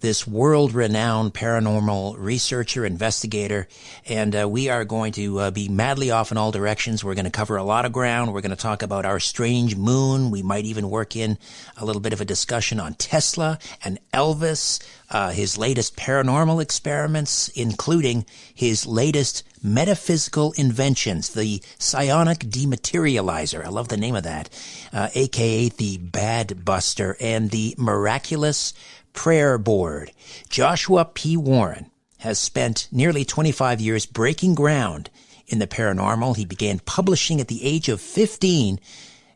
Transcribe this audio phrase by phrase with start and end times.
[0.00, 3.68] this world renowned paranormal researcher, investigator,
[4.06, 7.04] and uh, we are going to uh, be madly off in all directions.
[7.04, 8.32] We're going to cover a lot of ground.
[8.32, 10.30] We're going to talk about our strange moon.
[10.30, 11.38] We might even work in
[11.76, 17.48] a little bit of a discussion on Tesla and Elvis, uh, his latest paranormal experiments,
[17.48, 23.64] including his latest metaphysical inventions, the psionic dematerializer.
[23.64, 24.48] I love the name of that,
[24.92, 28.72] uh, aka the Bad Buster, and the miraculous
[29.12, 30.12] prayer board.
[30.48, 31.36] Joshua P.
[31.36, 35.10] Warren has spent nearly 25 years breaking ground
[35.46, 36.36] in the paranormal.
[36.36, 38.78] He began publishing at the age of 15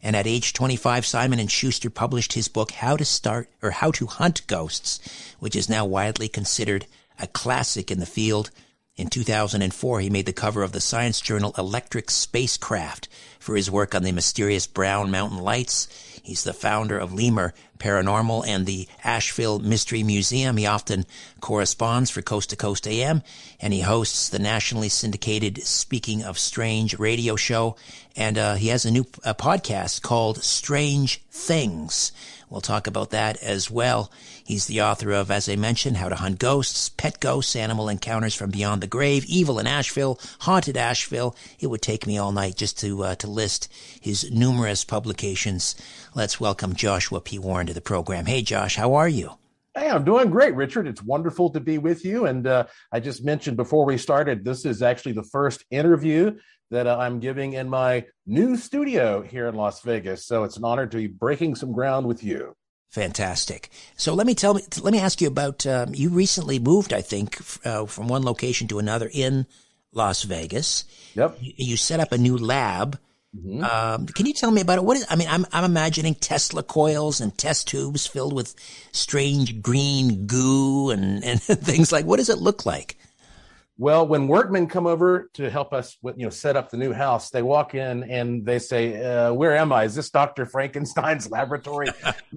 [0.04, 3.90] and at age 25, Simon and Schuster published his book, How to Start or How
[3.92, 5.00] to Hunt Ghosts,
[5.38, 6.86] which is now widely considered
[7.18, 8.50] a classic in the field.
[8.96, 13.94] In 2004, he made the cover of the science journal Electric Spacecraft for his work
[13.94, 15.88] on the mysterious Brown Mountain Lights.
[16.24, 20.56] He's the founder of Lemur Paranormal and the Asheville Mystery Museum.
[20.56, 21.04] He often
[21.40, 23.22] corresponds for Coast to Coast AM
[23.60, 27.76] and he hosts the nationally syndicated Speaking of Strange radio show.
[28.16, 32.10] And uh, he has a new podcast called Strange Things.
[32.54, 34.12] We'll talk about that as well.
[34.44, 38.36] He's the author of, as I mentioned, How to Hunt Ghosts, Pet Ghosts, Animal Encounters
[38.36, 41.34] from Beyond the Grave, Evil in Asheville, Haunted Asheville.
[41.58, 45.74] It would take me all night just to uh, to list his numerous publications.
[46.14, 47.40] Let's welcome Joshua P.
[47.40, 48.26] Warren to the program.
[48.26, 49.32] Hey, Josh, how are you?
[49.76, 50.86] Hey, I'm doing great, Richard.
[50.86, 52.26] It's wonderful to be with you.
[52.26, 56.38] And uh, I just mentioned before we started, this is actually the first interview
[56.74, 60.26] that uh, I'm giving in my new studio here in Las Vegas.
[60.26, 62.54] So it's an honor to be breaking some ground with you.
[62.90, 63.70] Fantastic.
[63.96, 65.66] So let me tell me, let me ask you about.
[65.66, 69.46] Um, you recently moved, I think, uh, from one location to another in
[69.92, 70.84] Las Vegas.
[71.14, 71.38] Yep.
[71.40, 72.98] You, you set up a new lab.
[73.36, 73.64] Mm-hmm.
[73.64, 74.84] Um, can you tell me about it?
[74.84, 75.06] What is?
[75.10, 78.54] I mean, I'm I'm imagining Tesla coils and test tubes filled with
[78.92, 82.04] strange green goo and and things like.
[82.04, 82.96] What does it look like?
[83.76, 86.92] Well, when workmen come over to help us, with, you know, set up the new
[86.92, 89.82] house, they walk in and they say, uh, "Where am I?
[89.84, 91.88] Is this Doctor Frankenstein's laboratory?"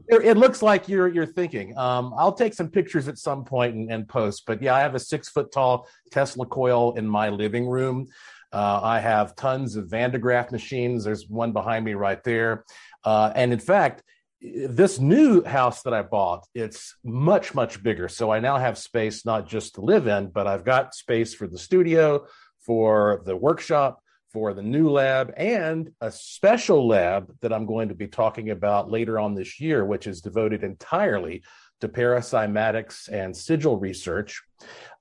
[0.07, 1.77] it, looks like you're you're thinking.
[1.77, 4.43] Um, I'll take some pictures at some point and, and, post.
[4.47, 8.07] But yeah, I have a six foot tall Tesla coil in my living room.
[8.51, 11.03] Uh, I have tons of Van de Graaff machines.
[11.03, 12.63] There's one behind me right there,
[13.03, 14.01] uh, and in fact,
[14.39, 18.07] this new house that I bought, it's much, much bigger.
[18.07, 21.47] So I now have space not just to live in, but I've got space for
[21.47, 22.27] the studio,
[22.59, 27.95] for the workshop, for the new lab, and a special lab that I'm going to
[27.95, 31.43] be talking about later on this year, which is devoted entirely
[31.79, 34.43] to paracymatics and sigil research.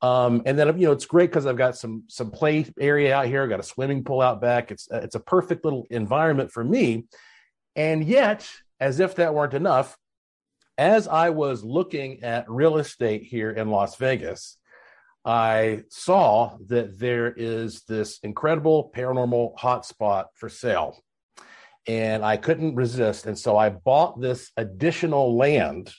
[0.02, 3.26] Um, and then you know it's great because I've got some some play area out
[3.26, 3.42] here.
[3.42, 4.70] I've got a swimming pool out back.
[4.70, 7.06] It's it's a perfect little environment for me.
[7.74, 8.48] And yet,
[8.80, 9.96] as if that weren't enough,
[10.78, 14.58] as I was looking at real estate here in Las Vegas,
[15.24, 21.02] I saw that there is this incredible paranormal hotspot for sale.
[21.88, 23.26] And I couldn't resist.
[23.26, 25.92] And so I bought this additional land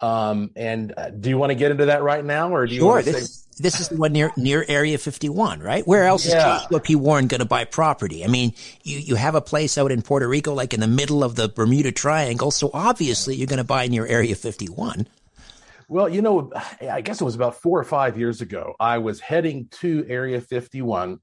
[0.00, 2.80] um, and uh, do you want to get into that right now, or do you
[2.80, 5.86] sure, want to this, say- this is the one near near Area 51, right?
[5.86, 6.36] Where else yeah.
[6.36, 6.96] is Joshua P.
[6.96, 8.24] Warren going to buy property?
[8.24, 11.22] I mean, you you have a place out in Puerto Rico, like in the middle
[11.22, 15.06] of the Bermuda Triangle, so obviously you're going to buy near Area 51.
[15.88, 16.50] Well, you know,
[16.90, 18.74] I guess it was about four or five years ago.
[18.80, 21.20] I was heading to Area 51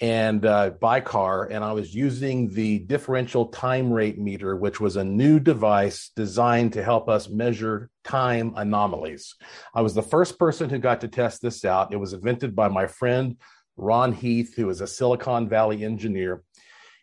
[0.00, 4.96] and uh, by car, and I was using the differential time rate meter, which was
[4.96, 9.34] a new device designed to help us measure time anomalies.
[9.74, 11.92] I was the first person who got to test this out.
[11.92, 13.36] It was invented by my friend
[13.76, 16.42] Ron Heath, who is a Silicon Valley engineer.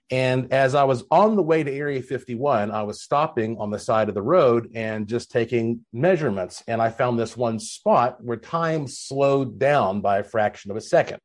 [0.09, 3.79] And as I was on the way to Area 51, I was stopping on the
[3.79, 6.63] side of the road and just taking measurements.
[6.67, 10.81] And I found this one spot where time slowed down by a fraction of a
[10.81, 11.19] second.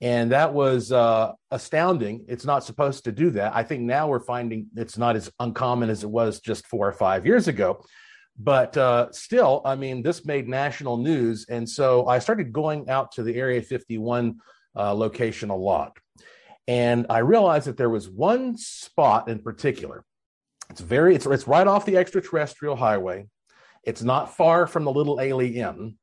[0.00, 2.24] And that was uh, astounding.
[2.28, 3.54] It's not supposed to do that.
[3.54, 6.92] I think now we're finding it's not as uncommon as it was just four or
[6.92, 7.84] five years ago.
[8.38, 11.46] But uh, still, I mean, this made national news.
[11.48, 14.38] And so I started going out to the Area 51
[14.76, 15.96] uh, location a lot.
[16.68, 20.04] And I realized that there was one spot in particular.
[20.70, 23.26] It's very, it's, it's right off the extraterrestrial highway.
[23.82, 25.94] It's not far from the Little A'Le'Inn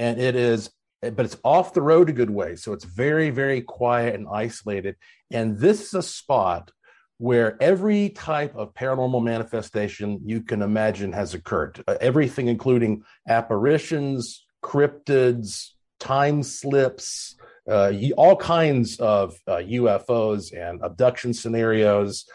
[0.00, 0.70] and it is
[1.02, 2.56] but it's off the road a good way.
[2.56, 4.96] So it's very very quiet and isolated.
[5.30, 6.72] And this is a spot
[7.18, 11.82] where every type of paranormal manifestation you can imagine has occurred.
[11.86, 17.36] Uh, everything including apparitions cryptids time slips
[17.68, 22.26] uh, all kinds of uh, ufos and abduction scenarios.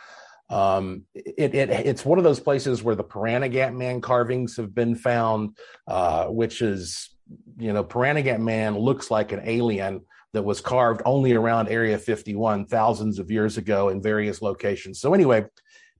[0.49, 4.95] Um, it, it, it's one of those places where the Pahranagat man carvings have been
[4.95, 5.57] found,
[5.87, 7.09] uh, which is,
[7.57, 10.01] you know, Pahranagat man looks like an alien
[10.33, 14.99] that was carved only around Area 51 thousands of years ago in various locations.
[14.99, 15.45] So, anyway,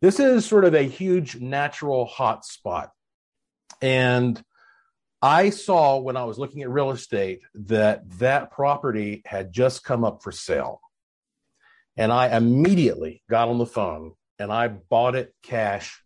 [0.01, 2.92] this is sort of a huge natural hot spot.
[3.81, 4.42] And
[5.22, 10.04] I saw when I was looking at real estate that that property had just come
[10.04, 10.81] up for sale.
[11.98, 16.01] And I immediately got on the phone and I bought it cash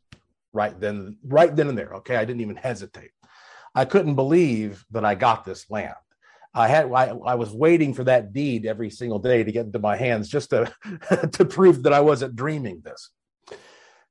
[0.54, 1.96] right then, right then and there.
[1.96, 3.12] Okay, I didn't even hesitate.
[3.76, 5.96] I couldn't believe that I got this land.
[6.54, 9.80] I had I, I was waiting for that deed every single day to get into
[9.80, 10.72] my hands just to
[11.34, 13.10] to prove that I wasn't dreaming this.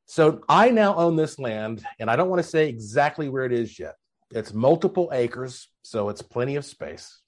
[0.06, 3.52] So I now own this land, and I don't want to say exactly where it
[3.52, 3.96] is yet.
[4.30, 7.20] It's multiple acres, so it's plenty of space.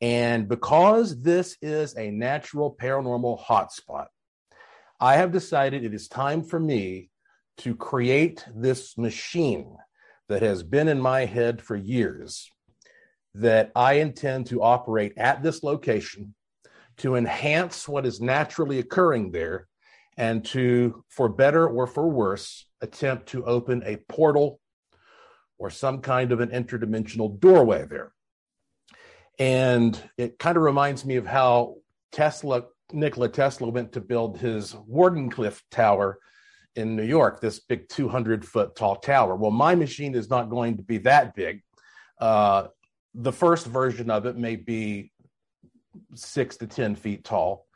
[0.00, 4.06] And because this is a natural paranormal hotspot,
[5.00, 7.10] I have decided it is time for me
[7.58, 9.76] to create this machine
[10.28, 12.50] that has been in my head for years
[13.34, 16.34] that I intend to operate at this location
[16.98, 19.66] to enhance what is naturally occurring there
[20.16, 24.60] and to, for better or for worse, attempt to open a portal
[25.58, 28.12] or some kind of an interdimensional doorway there.
[29.38, 31.76] And it kind of reminds me of how
[32.12, 36.18] Tesla Nikola Tesla went to build his Wardenclyffe Tower
[36.76, 39.36] in New York, this big 200 foot tall tower.
[39.36, 41.62] Well, my machine is not going to be that big.
[42.20, 42.68] Uh,
[43.14, 45.12] the first version of it may be
[46.14, 47.66] six to 10 feet tall.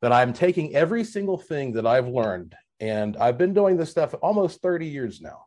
[0.00, 4.14] But I'm taking every single thing that I've learned, and I've been doing this stuff
[4.20, 5.44] almost 30 years now.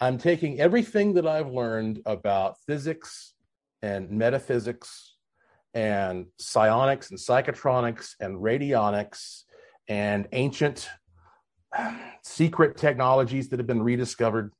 [0.00, 3.34] I'm taking everything that I've learned about physics
[3.82, 5.14] and metaphysics
[5.72, 9.44] and psionics and psychotronics and radionics
[9.88, 10.88] and ancient
[12.22, 14.52] secret technologies that have been rediscovered.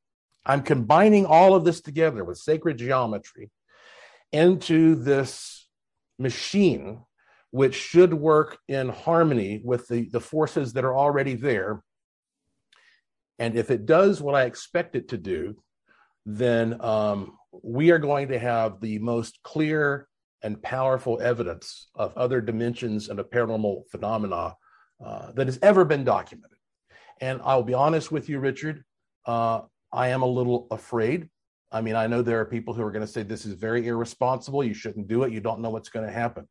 [0.46, 3.50] I'm combining all of this together with sacred geometry
[4.32, 5.68] into this
[6.18, 7.02] machine,
[7.50, 11.82] which should work in harmony with the, the forces that are already there.
[13.38, 15.56] And if it does what I expect it to do,
[16.26, 20.08] then um, we are going to have the most clear
[20.42, 24.54] and powerful evidence of other dimensions and of paranormal phenomena
[25.04, 26.53] uh, that has ever been documented.
[27.20, 28.84] And I'll be honest with you, Richard,
[29.26, 29.62] uh,
[29.92, 31.28] I am a little afraid.
[31.70, 33.86] I mean, I know there are people who are going to say this is very
[33.86, 34.62] irresponsible.
[34.62, 35.32] You shouldn't do it.
[35.32, 36.48] You don't know what's going to happen.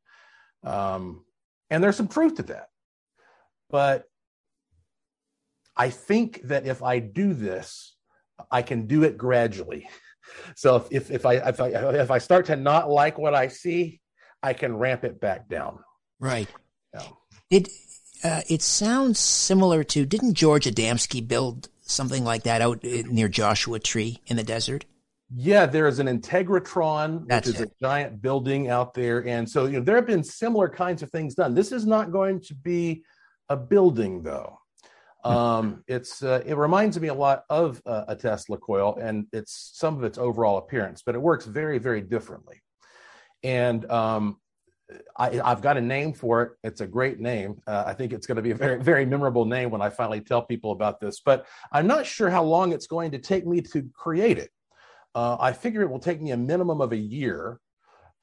[0.63, 1.25] Um,
[1.69, 2.67] and there's some truth to that.
[3.69, 4.05] But
[5.75, 7.95] I think that if I do this,
[8.51, 9.87] I can do it gradually.
[10.55, 13.99] So if, if I if I if I start to not like what I see,
[14.41, 15.79] I can ramp it back down.
[16.19, 16.47] Right.
[16.93, 17.07] Yeah.
[17.49, 17.67] It
[18.23, 23.79] uh, it sounds similar to didn't George Adamski build something like that out near Joshua
[23.79, 24.85] Tree in the desert?
[25.35, 27.71] Yeah, there is an Integratron, That's which is it.
[27.71, 31.09] a giant building out there, and so you know there have been similar kinds of
[31.09, 31.55] things done.
[31.55, 33.03] This is not going to be
[33.49, 34.59] a building, though.
[35.23, 39.71] Um, it's uh, it reminds me a lot of uh, a Tesla coil, and it's
[39.73, 42.61] some of its overall appearance, but it works very very differently.
[43.41, 44.37] And um,
[45.17, 46.51] I, have got a name for it.
[46.63, 47.61] It's a great name.
[47.65, 50.21] Uh, I think it's going to be a very very memorable name when I finally
[50.21, 51.21] tell people about this.
[51.21, 54.51] But I'm not sure how long it's going to take me to create it.
[55.15, 57.59] Uh, I figure it will take me a minimum of a year,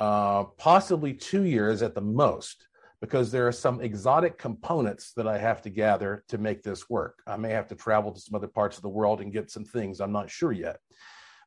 [0.01, 2.67] uh, possibly two years at the most
[3.01, 7.23] because there are some exotic components that I have to gather to make this work.
[7.27, 9.65] I may have to travel to some other parts of the world and get some
[9.65, 10.01] things.
[10.01, 10.79] I'm not sure yet.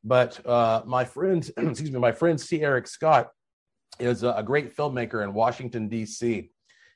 [0.03, 2.61] But uh, my friend, excuse me, my friend C.
[2.63, 3.29] Eric Scott
[3.99, 6.49] is a, great filmmaker in Washington, D.C.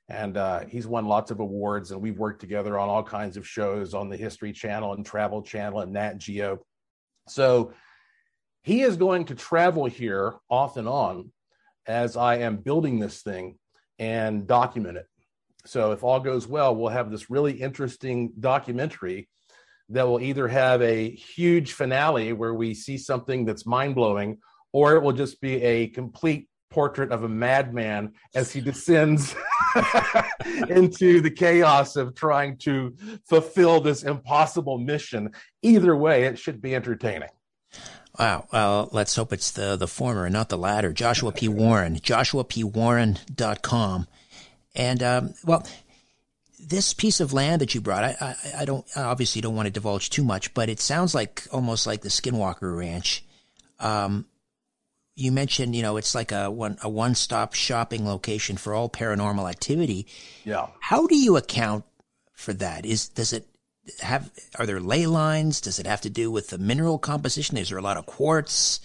[0.10, 3.48] And uh, he's won lots of awards, and we've worked together on all kinds of
[3.48, 6.60] shows on the History Channel and Travel Channel and Nat Geo.
[7.28, 7.74] So
[8.64, 11.32] he is going to travel here off and on
[11.86, 13.58] as I am building this thing
[14.00, 15.06] and document it.
[15.66, 19.30] So if all goes well, we'll have this really interesting documentary
[19.90, 24.38] that will either have a huge finale where we see something that's mind blowing,
[24.74, 29.36] or it will just be a complete portrait of a madman as he descends
[30.70, 32.96] into the chaos of trying to
[33.26, 35.32] fulfill this impossible mission.
[35.62, 37.30] Either way, it should be entertaining.
[38.20, 38.48] Wow.
[38.52, 40.92] Well, let's hope it's the, the former and not the latter.
[40.92, 41.48] Joshua P.
[41.48, 44.08] Warren, joshuapwarren.com.
[44.76, 45.66] And, um, well,
[46.60, 49.68] this piece of land that you brought, I, I, I, don't, I obviously don't want
[49.68, 53.24] to divulge too much, but it sounds like almost like the Skinwalker Ranch.
[53.80, 54.26] Um,
[55.18, 58.88] you mentioned, you know, it's like a one, a one stop shopping location for all
[58.88, 60.06] paranormal activity.
[60.46, 60.68] Yeah.
[60.80, 61.86] How do you account
[62.34, 62.86] for that?
[62.86, 63.48] Is, does it,
[64.02, 65.60] have are there ley lines?
[65.60, 67.58] Does it have to do with the mineral composition?
[67.58, 68.80] Is there a lot of quartz?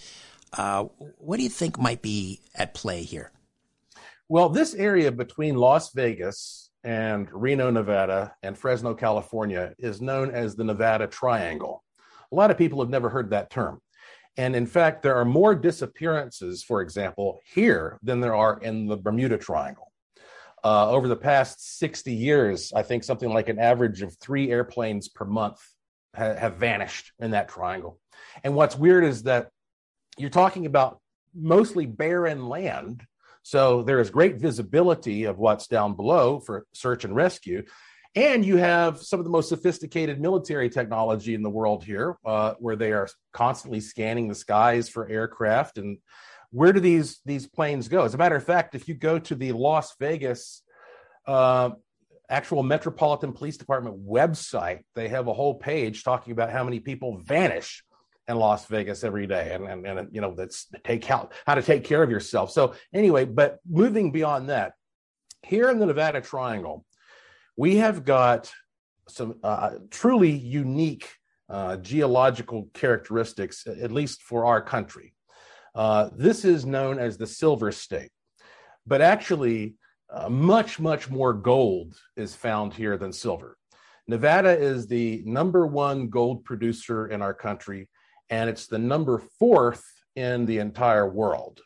[0.51, 0.85] Uh,
[1.17, 3.31] what do you think might be at play here?
[4.27, 10.55] Well, this area between Las Vegas and Reno, Nevada, and Fresno, California, is known as
[10.55, 11.83] the Nevada Triangle.
[12.31, 13.81] A lot of people have never heard that term.
[14.37, 18.97] And in fact, there are more disappearances, for example, here than there are in the
[18.97, 19.91] Bermuda Triangle.
[20.63, 25.09] Uh, over the past 60 years, I think something like an average of three airplanes
[25.09, 25.59] per month
[26.15, 27.99] ha- have vanished in that triangle.
[28.43, 29.49] And what's weird is that
[30.17, 30.99] you're talking about
[31.35, 33.05] mostly barren land.
[33.43, 37.65] So there is great visibility of what's down below for search and rescue.
[38.15, 42.53] And you have some of the most sophisticated military technology in the world here, uh,
[42.59, 45.97] where they are constantly scanning the skies for aircraft and
[46.53, 48.03] where do these these planes go?
[48.03, 50.61] As a matter of fact, if you go to the Las Vegas
[51.25, 51.71] uh,
[52.29, 57.17] actual Metropolitan Police Department website, they have a whole page talking about how many people
[57.17, 57.83] vanish
[58.27, 61.63] in Las Vegas every day, and and, and you know that's take how how to
[61.63, 62.51] take care of yourself.
[62.51, 64.73] So anyway, but moving beyond that,
[65.41, 66.85] here in the Nevada Triangle,
[67.55, 68.51] we have got
[69.07, 71.09] some uh, truly unique
[71.49, 75.13] uh, geological characteristics, at least for our country.
[75.75, 78.11] Uh, this is known as the silver state,
[78.87, 79.75] but actually,
[80.11, 83.57] uh, much, much more gold is found here than silver.
[84.07, 87.89] Nevada is the number one gold producer in our country,
[88.29, 89.83] and it's the number fourth
[90.15, 91.61] in the entire world.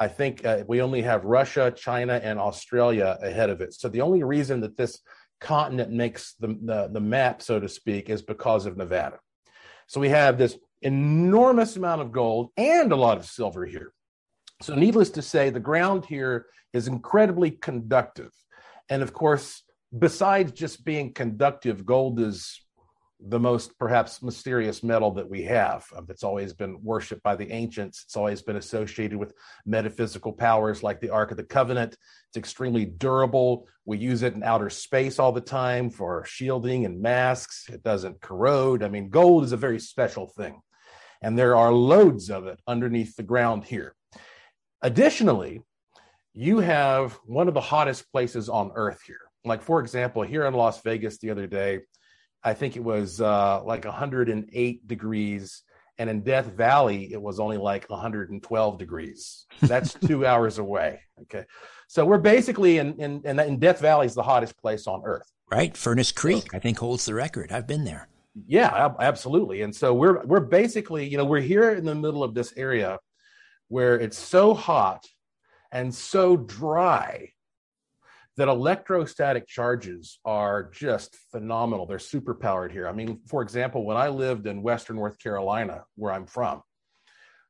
[0.00, 3.74] I think uh, we only have Russia, China, and Australia ahead of it.
[3.74, 5.00] So the only reason that this
[5.40, 9.18] continent makes the, the, the map, so to speak, is because of Nevada.
[9.86, 13.92] So we have this enormous amount of gold and a lot of silver here.
[14.62, 18.30] So, needless to say, the ground here is incredibly conductive.
[18.88, 19.62] And of course,
[19.98, 22.60] besides just being conductive, gold is
[23.28, 25.84] the most perhaps mysterious metal that we have.
[25.94, 28.02] Um, it's always been worshipped by the ancients.
[28.04, 29.34] It's always been associated with
[29.66, 31.96] metaphysical powers like the Ark of the Covenant.
[32.28, 33.68] It's extremely durable.
[33.84, 37.68] We use it in outer space all the time for shielding and masks.
[37.68, 38.82] It doesn't corrode.
[38.82, 40.60] I mean, gold is a very special thing
[41.22, 43.94] and there are loads of it underneath the ground here.
[44.82, 45.62] Additionally,
[46.32, 49.20] you have one of the hottest places on earth here.
[49.44, 51.80] Like, for example, here in Las Vegas the other day,
[52.42, 55.62] I think it was uh, like 108 degrees.
[55.98, 59.46] And in Death Valley, it was only like 112 degrees.
[59.60, 61.00] That's two hours away.
[61.22, 61.44] Okay.
[61.88, 65.30] So we're basically in, in, in, Death Valley is the hottest place on earth.
[65.50, 65.76] Right.
[65.76, 67.52] Furnace Creek, I think, holds the record.
[67.52, 68.08] I've been there.
[68.46, 69.62] Yeah, absolutely.
[69.62, 72.98] And so we're we're basically, you know, we're here in the middle of this area
[73.68, 75.04] where it's so hot
[75.72, 77.32] and so dry
[78.36, 81.86] that electrostatic charges are just phenomenal.
[81.86, 82.88] They're super powered here.
[82.88, 86.62] I mean, for example, when I lived in Western North Carolina, where I'm from,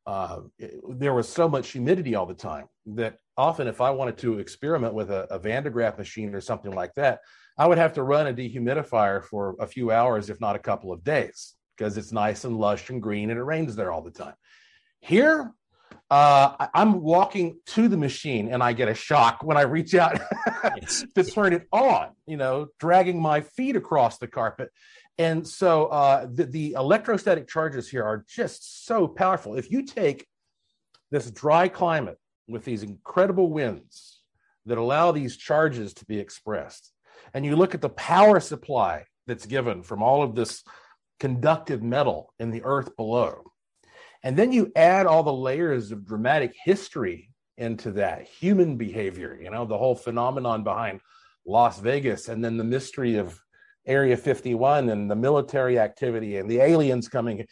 [0.07, 4.19] uh, it, there was so much humidity all the time that often, if I wanted
[4.19, 7.21] to experiment with a, a Van de Graaff machine or something like that,
[7.59, 10.93] I would have to run a dehumidifier for a few hours, if not a couple
[10.93, 14.11] of days, because it's nice and lush and green and it rains there all the
[14.11, 14.35] time.
[15.01, 15.53] Here,
[16.11, 20.21] uh, I'm walking to the machine and I get a shock when I reach out
[21.15, 24.71] to turn it on, you know, dragging my feet across the carpet.
[25.19, 29.55] And so uh, the, the electrostatic charges here are just so powerful.
[29.55, 30.27] If you take
[31.11, 34.21] this dry climate with these incredible winds
[34.67, 36.93] that allow these charges to be expressed,
[37.35, 40.65] and you look at the power supply that's given from all of this
[41.21, 43.50] conductive metal in the earth below,
[44.23, 49.51] and then you add all the layers of dramatic history into that human behavior, you
[49.51, 51.01] know, the whole phenomenon behind
[51.47, 53.39] Las Vegas, and then the mystery of
[53.87, 57.47] Area 51 and the military activity and the aliens coming.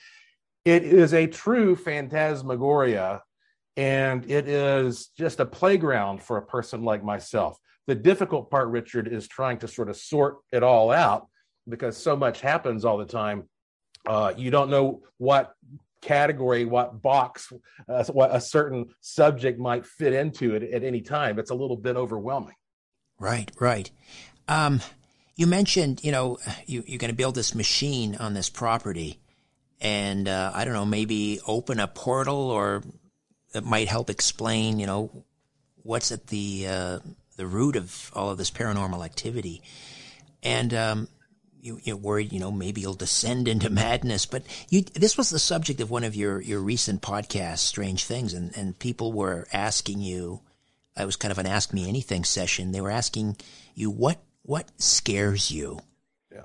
[0.64, 3.22] It is a true phantasmagoria,
[3.76, 7.58] and it is just a playground for a person like myself.
[7.86, 11.28] The difficult part, Richard, is trying to sort of sort it all out
[11.68, 13.48] because so much happens all the time.
[14.06, 15.54] Uh, you don't know what
[16.00, 17.52] category, what box,
[17.88, 21.38] uh, what a certain subject might fit into it at any time.
[21.38, 22.54] It's a little bit overwhelming.
[23.18, 23.90] Right, right.
[24.46, 24.80] Um,
[25.36, 29.20] you mentioned, you know, you, you're going to build this machine on this property.
[29.80, 32.82] and uh, I don't know, maybe open a portal or
[33.52, 35.24] that might help explain, you know,
[35.82, 36.98] what's at the uh,
[37.36, 39.62] the root of all of this paranormal activity.
[40.42, 41.08] And um,
[41.60, 44.26] you, you're worried, you know, maybe you'll descend into madness.
[44.26, 48.34] But you, this was the subject of one of your, your recent podcasts, Strange Things,
[48.34, 50.40] and, and people were asking you.
[50.98, 52.72] It was kind of an Ask Me Anything session.
[52.72, 53.36] They were asking
[53.74, 55.78] you what what scares you.
[56.32, 56.40] Yeah.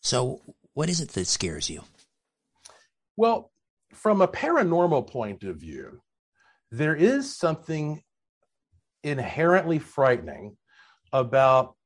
[0.00, 0.40] So,
[0.74, 1.82] what is it that scares you?
[3.16, 3.50] Well,
[3.94, 6.00] from a paranormal point of view,
[6.70, 8.02] there is something
[9.04, 10.56] inherently frightening
[11.12, 11.76] about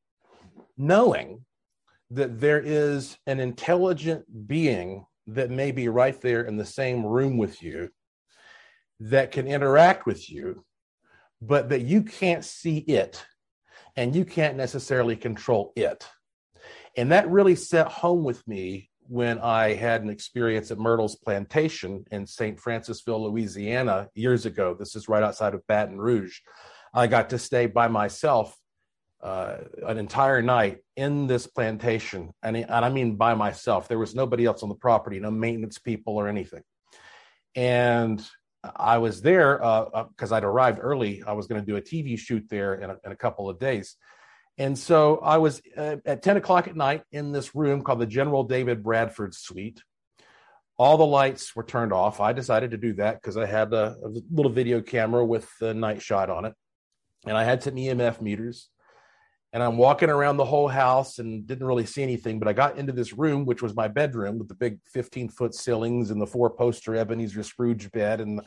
[0.78, 1.44] knowing
[2.10, 7.36] that there is an intelligent being that may be right there in the same room
[7.36, 7.88] with you
[9.00, 10.64] that can interact with you,
[11.42, 13.24] but that you can't see it
[13.96, 16.06] and you can't necessarily control it.
[16.96, 22.04] And that really set home with me when I had an experience at Myrtle's Plantation
[22.10, 22.58] in St.
[22.58, 24.74] Francisville, Louisiana, years ago.
[24.78, 26.38] This is right outside of Baton Rouge.
[26.94, 28.56] I got to stay by myself
[29.22, 29.56] uh,
[29.86, 33.88] an entire night in this plantation, and, and I mean by myself.
[33.88, 36.62] There was nobody else on the property, no maintenance people or anything.
[37.54, 38.24] And
[38.62, 41.22] I was there because uh, uh I'd arrived early.
[41.26, 43.58] I was going to do a TV shoot there in a, in a, couple of
[43.58, 43.96] days.
[44.58, 48.06] And so I was uh, at 10 o'clock at night in this room called the
[48.06, 49.82] General David Bradford Suite.
[50.78, 52.20] All the lights were turned off.
[52.20, 55.72] I decided to do that because I had a, a, little video camera with a
[55.72, 56.54] night shot on it.
[57.26, 58.68] And I had some EMF meters
[59.52, 62.38] and I'm walking around the whole house and didn't really see anything.
[62.38, 65.54] But I got into this room, which was my bedroom with the big 15 foot
[65.54, 68.44] ceilings and the four poster Ebenezer Scrooge bed and the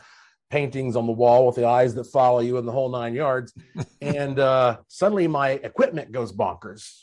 [0.49, 3.53] paintings on the wall with the eyes that follow you and the whole nine yards.
[4.01, 6.99] and uh, suddenly my equipment goes bonkers.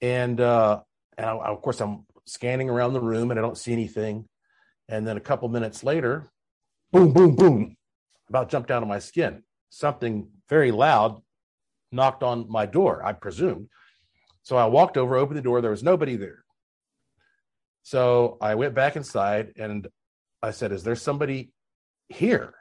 [0.00, 0.80] And, uh,
[1.16, 4.28] and I, of course, I'm scanning around the room and I don't see anything.
[4.88, 6.30] And then a couple minutes later,
[6.90, 7.76] boom, boom, boom,
[8.28, 9.44] about jumped out of my skin.
[9.70, 11.21] Something very loud
[11.92, 13.68] knocked on my door, I presumed.
[14.42, 15.60] So I walked over, opened the door.
[15.60, 16.44] There was nobody there.
[17.82, 19.88] So I went back inside and
[20.42, 21.52] I said, Is there somebody
[22.08, 22.54] here?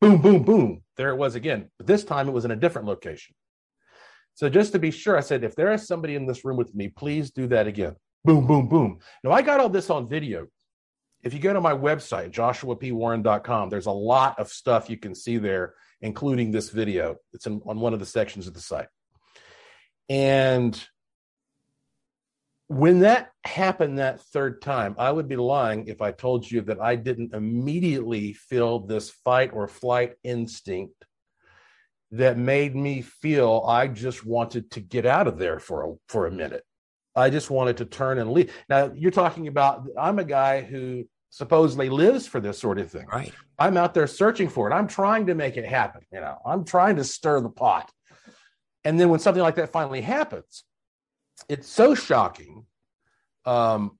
[0.00, 0.82] Boom, boom, boom.
[0.96, 1.70] There it was again.
[1.78, 3.34] But this time it was in a different location.
[4.34, 6.74] So just to be sure, I said, If there is somebody in this room with
[6.74, 7.96] me, please do that again.
[8.24, 8.98] Boom, boom, boom.
[9.24, 10.46] Now I got all this on video.
[11.22, 15.36] If you go to my website, joshuapwarren.com, there's a lot of stuff you can see
[15.36, 17.16] there including this video.
[17.32, 18.88] It's in, on one of the sections of the site.
[20.08, 20.82] And
[22.68, 26.80] when that happened that third time, I would be lying if I told you that
[26.80, 31.04] I didn't immediately feel this fight or flight instinct
[32.12, 36.26] that made me feel I just wanted to get out of there for a, for
[36.26, 36.64] a minute.
[37.14, 38.52] I just wanted to turn and leave.
[38.68, 43.06] Now, you're talking about, I'm a guy who supposedly lives for this sort of thing.
[43.06, 43.32] Right.
[43.58, 44.74] I'm out there searching for it.
[44.74, 46.02] I'm trying to make it happen.
[46.12, 47.90] You know, I'm trying to stir the pot.
[48.84, 50.64] And then when something like that finally happens,
[51.48, 52.66] it's so shocking
[53.44, 53.98] um,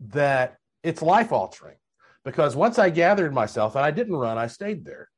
[0.00, 1.76] that it's life altering.
[2.24, 5.08] Because once I gathered myself and I didn't run, I stayed there.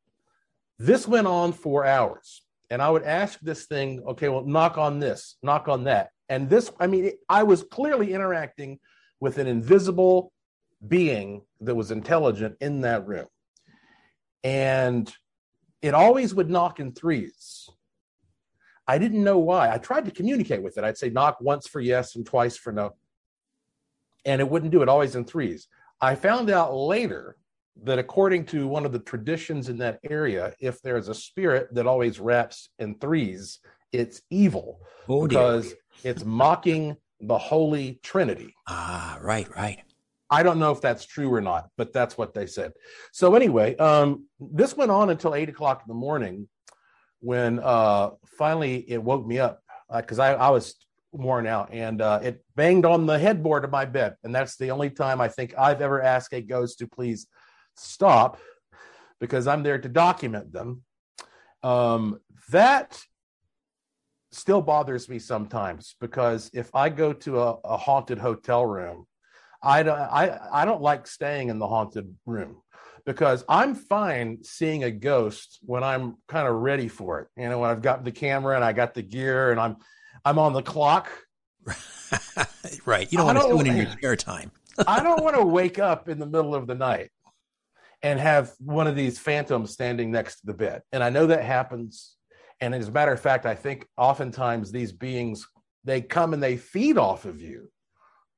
[0.79, 2.43] This went on for hours.
[2.71, 6.11] And I would ask this thing, okay, well, knock on this, knock on that.
[6.29, 8.79] And this, I mean, I was clearly interacting
[9.19, 10.33] with an invisible
[10.87, 13.27] being that was intelligent in that room.
[14.43, 15.13] And
[15.83, 17.69] it always would knock in threes.
[18.87, 19.73] I didn't know why.
[19.73, 20.85] I tried to communicate with it.
[20.85, 22.95] I'd say knock once for yes and twice for no.
[24.25, 25.69] And it wouldn't do it, always in threes.
[26.01, 27.37] I found out later
[27.85, 31.87] that according to one of the traditions in that area, if there's a spirit that
[31.87, 33.61] always raps in threes,
[33.93, 38.55] it's evil oh, because it's mocking the Holy Trinity.
[38.69, 39.81] Ah, right, right.
[40.31, 42.73] I don't know if that's true or not, but that's what they said.
[43.13, 46.49] So anyway, um, this went on until eight o'clock in the morning,
[47.21, 49.63] when uh, finally it woke me up
[49.95, 50.77] because uh, I, I, was
[51.13, 54.71] worn out, and uh, it banged on the headboard of my bed, and that's the
[54.71, 57.27] only time I think I've ever asked a ghost to please
[57.77, 58.39] stop,
[59.21, 60.83] because I'm there to document them.
[61.63, 63.03] Um, that
[64.33, 69.07] still bothers me sometimes because if I go to a, a haunted hotel room
[69.63, 72.63] I don't, I, I don't like staying in the haunted room
[73.05, 77.29] because I'm fine seeing a ghost when I'm kind of ready for it.
[77.37, 79.77] You know, when I've got the camera and I got the gear and I'm,
[80.25, 81.11] I'm on the clock.
[82.87, 83.11] right.
[83.11, 84.51] You don't want to do it in your spare time.
[84.87, 87.11] I don't want to wake up in the middle of the night
[88.03, 90.83] and have one of these phantoms standing next to the bed.
[90.93, 92.17] And I know that happens.
[92.61, 95.47] And as a matter of fact, I think oftentimes these beings,
[95.85, 97.71] they come and they feed off of you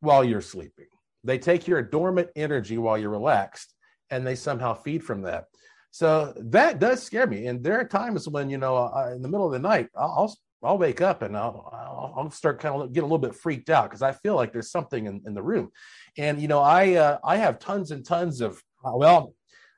[0.00, 0.86] while you're sleeping
[1.24, 3.74] They take your dormant energy while you're relaxed
[4.10, 5.44] and they somehow feed from that.
[5.90, 7.46] So that does scare me.
[7.46, 10.34] And there are times when, you know, uh, in the middle of the night, I'll,
[10.62, 13.90] I'll wake up and I'll, I'll, start kind of get a little bit freaked out
[13.90, 15.70] because I feel like there's something in, in the room.
[16.16, 19.34] And, you know, I, uh, I have tons and tons of, well,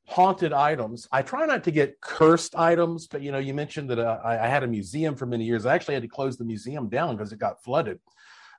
[0.07, 1.09] haunted items.
[1.11, 4.45] I try not to get cursed items, but, you know, you mentioned that uh, I,
[4.45, 5.67] I had a museum for many years.
[5.67, 7.99] I actually had to close the museum down because it got flooded.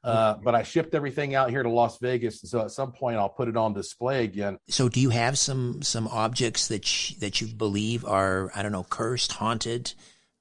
[0.06, 3.18] Uh, but I shipped everything out here to Las Vegas, and so at some point
[3.18, 4.60] I'll put it on display again.
[4.70, 8.72] So, do you have some some objects that sh- that you believe are I don't
[8.72, 9.94] know cursed, haunted,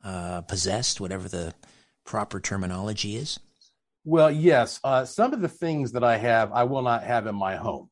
[0.05, 1.55] uh, possessed, whatever the
[2.05, 3.41] proper terminology is?
[4.05, 4.81] Well, yes.
[4.85, 7.89] Uh, some of the things that I have, I will not have in my home.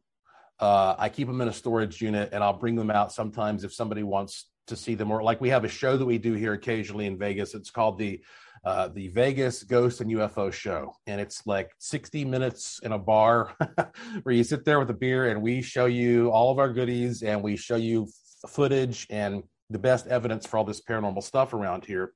[0.61, 3.73] Uh, I keep them in a storage unit, and I'll bring them out sometimes if
[3.73, 5.11] somebody wants to see them.
[5.11, 7.55] Or like we have a show that we do here occasionally in Vegas.
[7.55, 8.23] It's called the
[8.65, 13.55] uh, the Vegas Ghost and UFO Show, and it's like 60 minutes in a bar
[14.23, 17.23] where you sit there with a beer, and we show you all of our goodies,
[17.23, 18.09] and we show you
[18.49, 22.13] footage and the best evidence for all this paranormal stuff around here.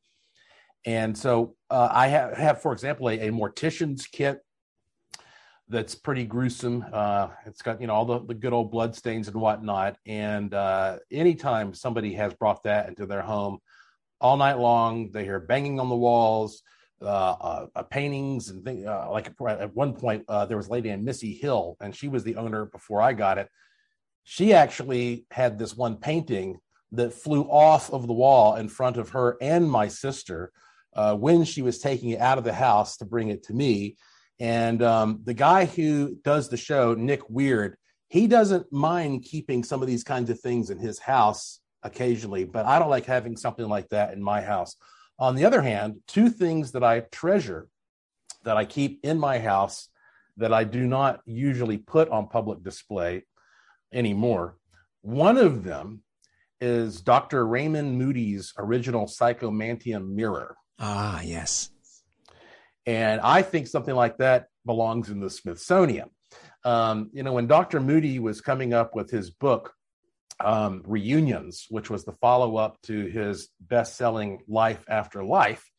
[0.84, 4.38] And so uh, I have, have, for example, a, a, mortician's kit
[5.68, 6.84] that's pretty gruesome.
[6.92, 9.96] Uh, it's got you know all the, the good old blood stains and whatnot.
[10.06, 13.58] And uh, anytime somebody has brought that into their home,
[14.20, 15.10] all night long.
[15.10, 16.62] They hear banging on the walls,
[17.02, 18.86] uh, uh, uh paintings, and things.
[18.86, 22.08] Uh, like at one point, uh, there was a lady named Missy Hill, and she
[22.08, 23.48] was the owner before I got it.
[24.24, 26.58] She actually had this one painting
[26.92, 30.52] that flew off of the wall in front of her and my sister
[30.94, 33.96] uh, when she was taking it out of the house to bring it to me.
[34.38, 37.76] And um, the guy who does the show, Nick Weird,
[38.08, 42.66] he doesn't mind keeping some of these kinds of things in his house occasionally, but
[42.66, 44.76] I don't like having something like that in my house.
[45.18, 47.68] On the other hand, two things that I treasure
[48.44, 49.88] that I keep in my house
[50.36, 53.24] that I do not usually put on public display
[53.92, 54.56] anymore.
[55.00, 56.02] One of them
[56.60, 57.46] is Dr.
[57.46, 60.56] Raymond Moody's original Psychomantium mirror.
[60.78, 61.70] Ah, yes.
[62.84, 66.10] And I think something like that belongs in the Smithsonian.
[66.64, 67.80] Um, you know, when Dr.
[67.80, 69.72] Moody was coming up with his book,
[70.40, 75.70] um, Reunions, which was the follow up to his best selling Life After Life,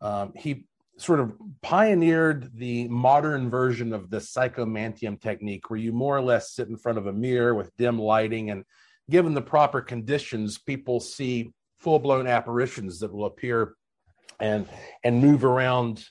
[0.00, 0.66] um, he
[0.98, 1.32] sort of
[1.62, 6.76] pioneered the modern version of the psychomantium technique, where you more or less sit in
[6.76, 8.64] front of a mirror with dim lighting, and
[9.10, 13.74] given the proper conditions, people see full blown apparitions that will appear
[14.40, 14.68] and
[15.04, 16.04] and move around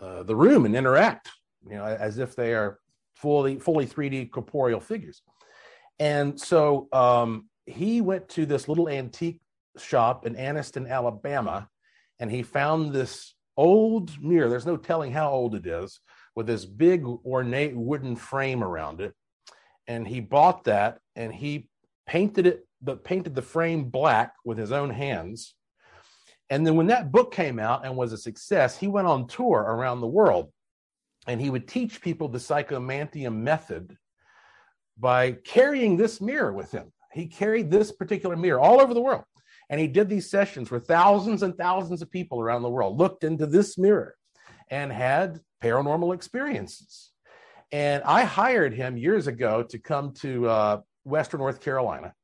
[0.00, 1.30] uh, the room and interact,
[1.68, 2.78] you know, as if they are
[3.14, 5.22] fully fully 3D corporeal figures.
[5.98, 9.40] And so um, he went to this little antique
[9.76, 11.68] shop in Anniston, Alabama,
[12.18, 14.48] and he found this old mirror.
[14.48, 16.00] There's no telling how old it is,
[16.34, 19.14] with this big ornate wooden frame around it.
[19.86, 21.68] And he bought that and he
[22.06, 25.54] painted it, but painted the frame black with his own hands.
[26.50, 29.58] And then when that book came out and was a success, he went on tour
[29.58, 30.52] around the world
[31.26, 33.96] and he would teach people the psychomantium method
[34.98, 36.92] by carrying this mirror with him.
[37.12, 39.24] He carried this particular mirror all over the world.
[39.70, 43.24] And he did these sessions where thousands and thousands of people around the world looked
[43.24, 44.16] into this mirror
[44.70, 47.12] and had paranormal experiences.
[47.70, 52.14] And I hired him years ago to come to uh, Western North Carolina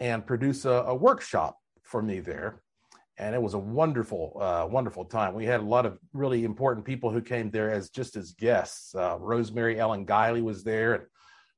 [0.00, 2.62] and produce a, a, workshop for me there.
[3.16, 5.34] And it was a wonderful, uh, wonderful time.
[5.34, 8.94] We had a lot of really important people who came there as just as guests.
[8.94, 11.04] Uh, Rosemary Ellen Guiley was there, and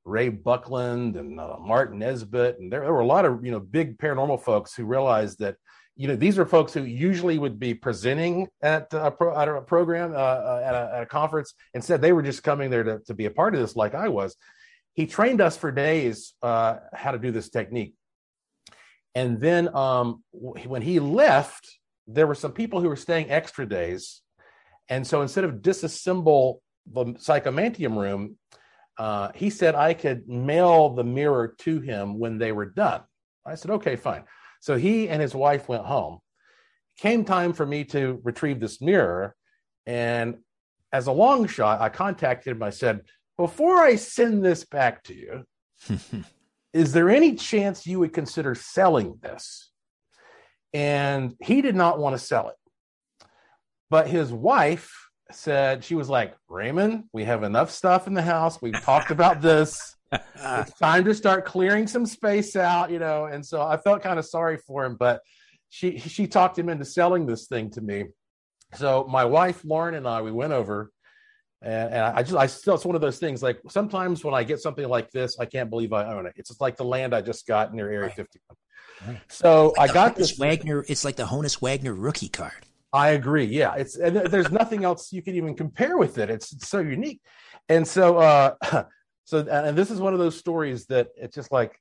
[0.05, 3.59] Ray Buckland and uh, Martin Nesbitt, and there, there, were a lot of you know
[3.59, 5.57] big paranormal folks who realized that
[5.95, 9.61] you know these are folks who usually would be presenting at a, pro, at a
[9.61, 11.53] program uh, uh, at, a, at, a, conference.
[11.73, 14.07] Instead, they were just coming there to, to be a part of this, like I
[14.07, 14.35] was.
[14.93, 17.93] He trained us for days uh, how to do this technique,
[19.13, 21.69] and then um, when he left,
[22.07, 24.21] there were some people who were staying extra days,
[24.89, 26.59] and so instead of disassemble
[26.91, 28.37] the psychomantium room
[28.97, 33.01] uh, he said I could mail the mirror to him when they were done.
[33.45, 34.23] I said, okay, fine.
[34.59, 36.19] So he and his wife went home.
[36.97, 39.35] Came time for me to retrieve this mirror.
[39.85, 40.37] And
[40.93, 42.61] as a long shot, I contacted him.
[42.61, 43.01] I said,
[43.37, 45.45] before I send this back to you,
[46.73, 49.71] is there any chance you would consider selling this?
[50.73, 52.55] And he did not want to sell it.
[53.89, 58.61] But his wife said she was like, Raymond, we have enough stuff in the house.
[58.61, 59.95] We've talked about this.
[60.11, 63.25] it's time to start clearing some space out, you know.
[63.25, 65.21] And so I felt kind of sorry for him, but
[65.69, 68.05] she she talked him into selling this thing to me.
[68.75, 70.91] So my wife Lauren and I we went over
[71.61, 73.43] And, and I just, I still, it's one of those things.
[73.43, 76.33] Like sometimes when I get something like this, I can't believe I own it.
[76.35, 78.15] It's just like the land I just got near Area Right.
[78.15, 78.57] 51.
[79.29, 80.37] So Like I got Honus this.
[80.37, 80.83] Wagner.
[80.87, 82.65] It's like the Honus Wagner rookie card.
[82.93, 83.45] I agree.
[83.45, 86.29] Yeah, it's and there's nothing else you can even compare with it.
[86.29, 87.21] It's, so unique,
[87.69, 88.55] and so uh,
[89.25, 91.79] so and this is one of those stories that it's just like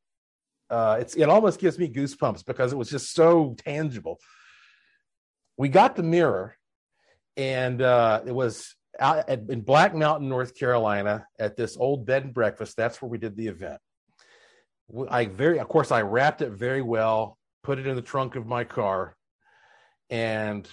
[0.70, 4.20] uh, it's it almost gives me goosebumps because it was just so tangible.
[5.56, 6.56] We got the mirror,
[7.36, 12.24] and uh, it was out at, in Black Mountain, North Carolina, at this old bed
[12.24, 12.76] and breakfast.
[12.76, 13.80] That's where we did the event.
[15.08, 18.46] I very, of course, I wrapped it very well, put it in the trunk of
[18.46, 19.16] my car,
[20.08, 20.68] and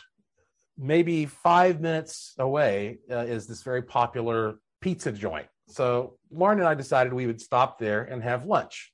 [0.77, 5.47] maybe five minutes away uh, is this very popular pizza joint.
[5.67, 8.93] So Lauren and I decided we would stop there and have lunch.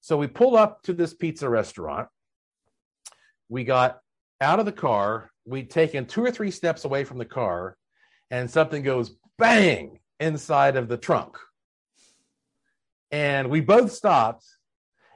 [0.00, 2.08] So we pulled up to this pizza restaurant.
[3.48, 4.00] We got
[4.40, 5.30] out of the car.
[5.46, 7.76] We'd taken two or three steps away from the car,
[8.30, 11.38] and something goes bang inside of the trunk.
[13.10, 14.44] And we both stopped.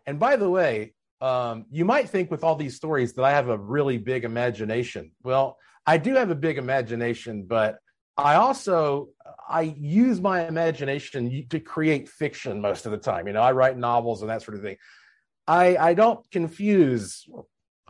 [0.06, 3.48] And by the way, um, you might think with all these stories that I have
[3.48, 5.10] a really big imagination.
[5.22, 7.78] Well, I do have a big imagination, but
[8.16, 9.08] I also
[9.48, 13.26] I use my imagination to create fiction most of the time.
[13.26, 14.76] You know, I write novels and that sort of thing.
[15.46, 17.26] I I don't confuse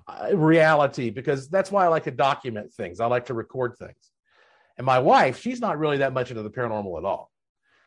[0.07, 3.01] uh, reality because that's why I like to document things.
[3.01, 4.13] I like to record things.
[4.77, 7.31] And my wife, she's not really that much into the paranormal at all.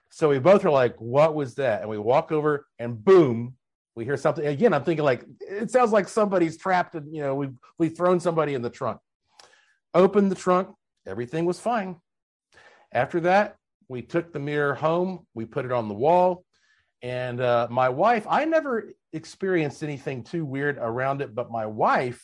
[0.09, 3.55] So we both are like, "What was that?" And we walk over, and boom,
[3.95, 4.73] we hear something again.
[4.73, 8.53] I'm thinking like it sounds like somebody's trapped, and you know, we've we've thrown somebody
[8.53, 8.99] in the trunk.
[9.93, 10.69] Opened the trunk,
[11.05, 11.97] everything was fine.
[12.93, 16.45] After that, we took the mirror home, we put it on the wall,
[17.01, 22.23] and uh, my wife, I never experienced anything too weird around it, but my wife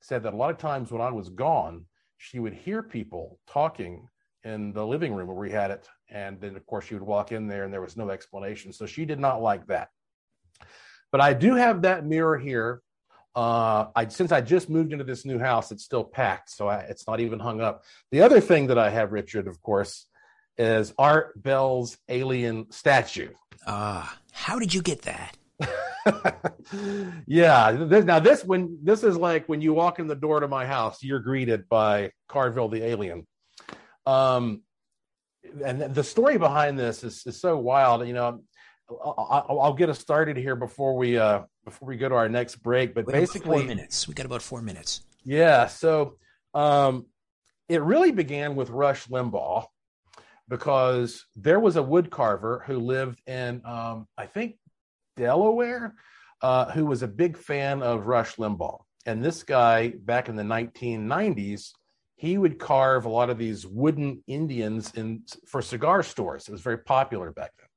[0.00, 1.86] said that a lot of times when I was gone,
[2.18, 4.06] she would hear people talking
[4.44, 5.88] in the living room where we had it.
[6.10, 8.72] And then, of course, she would walk in there and there was no explanation.
[8.72, 9.88] So she did not like that.
[11.10, 12.82] But I do have that mirror here.
[13.34, 16.78] Uh, I since I just moved into this new house, it's still packed, so I,
[16.80, 17.84] it's not even hung up.
[18.10, 20.06] The other thing that I have, Richard, of course,
[20.56, 23.30] is Art Bell's alien statue.
[23.66, 25.36] Ah, how did you get that?
[27.26, 27.72] yeah.
[27.72, 30.66] This, now this when this is like when you walk in the door to my
[30.66, 33.26] house, you're greeted by Carville the alien.
[34.06, 34.62] Um,
[35.64, 38.06] and the story behind this is, is so wild.
[38.06, 38.42] You know,
[38.90, 42.56] I'll, I'll get us started here before we uh before we go to our next
[42.56, 42.94] break.
[42.94, 44.08] But basically, four minutes.
[44.08, 45.02] We got about four minutes.
[45.24, 45.66] yeah.
[45.66, 46.16] So
[46.54, 47.06] um,
[47.68, 49.66] it really began with Rush Limbaugh
[50.48, 54.56] because there was a wood carver who lived in, um, I think,
[55.16, 55.94] Delaware,
[56.40, 58.80] uh, who was a big fan of Rush Limbaugh.
[59.04, 61.72] And this guy, back in the 1990s,
[62.16, 66.48] he would carve a lot of these wooden Indians in for cigar stores.
[66.48, 67.67] It was very popular back then.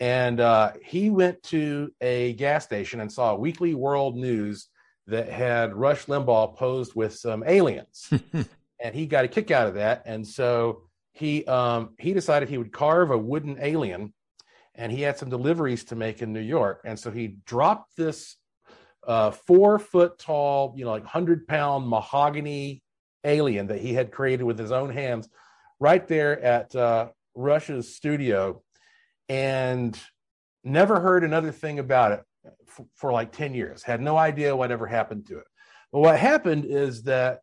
[0.00, 4.68] And uh, he went to a gas station and saw a Weekly World News
[5.08, 8.10] that had Rush Limbaugh posed with some aliens,
[8.80, 10.02] and he got a kick out of that.
[10.06, 10.82] And so
[11.12, 14.12] he um, he decided he would carve a wooden alien,
[14.74, 16.82] and he had some deliveries to make in New York.
[16.84, 18.36] And so he dropped this
[19.06, 22.82] uh, four foot tall, you know, like hundred pound mahogany
[23.24, 25.28] alien that he had created with his own hands,
[25.80, 28.62] right there at uh, Rush's studio,
[29.28, 29.98] and
[30.64, 32.22] never heard another thing about it
[32.66, 35.44] for, for like 10 years, had no idea whatever happened to it.
[35.92, 37.40] But what happened is that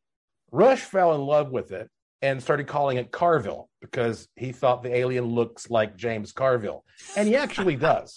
[0.51, 1.89] Rush fell in love with it
[2.21, 6.83] and started calling it Carville because he thought the alien looks like James Carville.
[7.15, 8.15] And he actually does.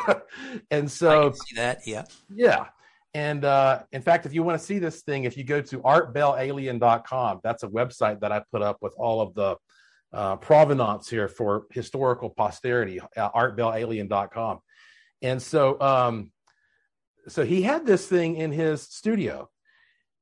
[0.70, 1.80] and so, that.
[1.86, 2.04] Yeah.
[2.34, 2.66] yeah.
[3.14, 5.78] And uh, in fact, if you want to see this thing, if you go to
[5.80, 9.56] artbellalien.com, that's a website that I put up with all of the
[10.12, 14.60] uh, provenance here for historical posterity, uh, artbellalien.com.
[15.22, 16.30] And so, um,
[17.28, 19.48] so he had this thing in his studio.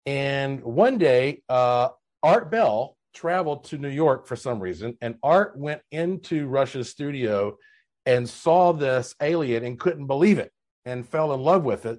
[0.04, 1.90] And one day, uh,
[2.22, 7.56] Art Bell traveled to New York for some reason, and Art went into Rush's studio
[8.04, 10.52] and saw this alien and couldn't believe it
[10.84, 11.98] and fell in love with it.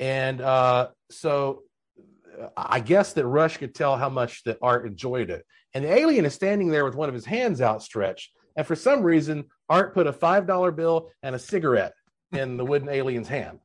[0.00, 1.62] And uh, so
[2.56, 5.44] I guess that Rush could tell how much that Art enjoyed it.
[5.74, 8.32] And the alien is standing there with one of his hands outstretched.
[8.56, 11.94] And for some reason, Art put a $5 bill and a cigarette
[12.32, 13.60] in the wooden alien's hand.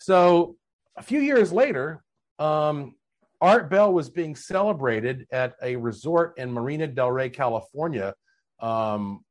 [0.00, 0.56] So
[0.96, 2.02] a few years later,
[2.38, 2.94] um,
[3.40, 8.14] Art Bell was being celebrated at a resort in Marina Del Rey, California.
[8.60, 9.24] Um,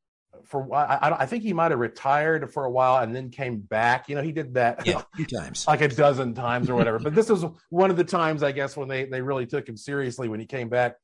[0.46, 4.10] for I, I think he might have retired for a while and then came back.
[4.10, 5.00] You know, he did that Yeah.
[5.00, 5.68] A few times.
[5.68, 7.00] like a dozen times or whatever.
[7.00, 9.78] but this was one of the times, I guess, when they they really took him
[9.78, 10.96] seriously when he came back.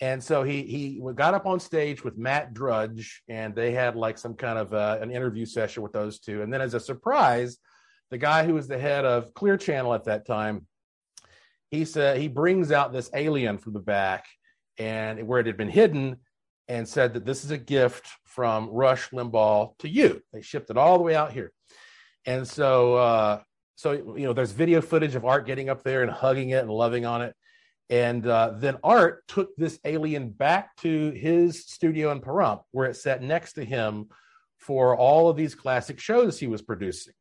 [0.00, 4.18] And so he he got up on stage with Matt Drudge, and they had like
[4.18, 6.42] some kind of uh, an interview session with those two.
[6.42, 7.58] And then, as a surprise,
[8.10, 10.66] the guy who was the head of Clear Channel at that time,
[11.70, 14.24] he said he brings out this alien from the back,
[14.76, 16.16] and where it had been hidden,
[16.68, 20.22] and said that this is a gift from Rush Limbaugh to you.
[20.32, 21.52] They shipped it all the way out here,
[22.24, 23.40] and so uh,
[23.82, 26.70] so you know, there's video footage of Art getting up there and hugging it and
[26.70, 27.34] loving on it.
[27.90, 32.96] And uh, then Art took this alien back to his studio in Pahrump, where it
[32.96, 34.06] sat next to him
[34.56, 37.12] for all of these classic shows he was producing.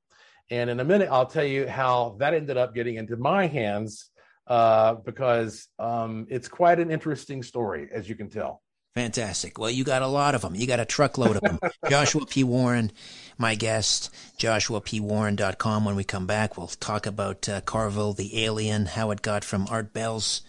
[0.52, 4.12] And in a minute, I'll tell you how that ended up getting into my hands
[4.46, 8.62] uh, because um, it's quite an interesting story, as you can tell.
[8.96, 9.58] Fantastic.
[9.58, 10.54] Well, you got a lot of them.
[10.54, 11.60] You got a truckload of them.
[11.90, 12.44] Joshua P.
[12.44, 12.92] Warren,
[13.38, 15.86] my guest, joshuapwarren.com.
[15.86, 19.68] When we come back, we'll talk about uh, Carvel, the alien, how it got from
[19.70, 20.42] Art Bell's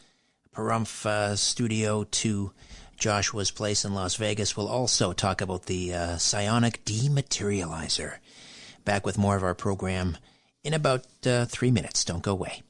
[0.55, 2.53] Pahrump uh, studio to
[2.97, 4.57] Joshua's place in Las Vegas.
[4.57, 8.17] We'll also talk about the uh, psionic dematerializer.
[8.85, 10.19] Back with more of our program
[10.65, 12.05] in about uh, three minutes.
[12.05, 12.63] Don't go away.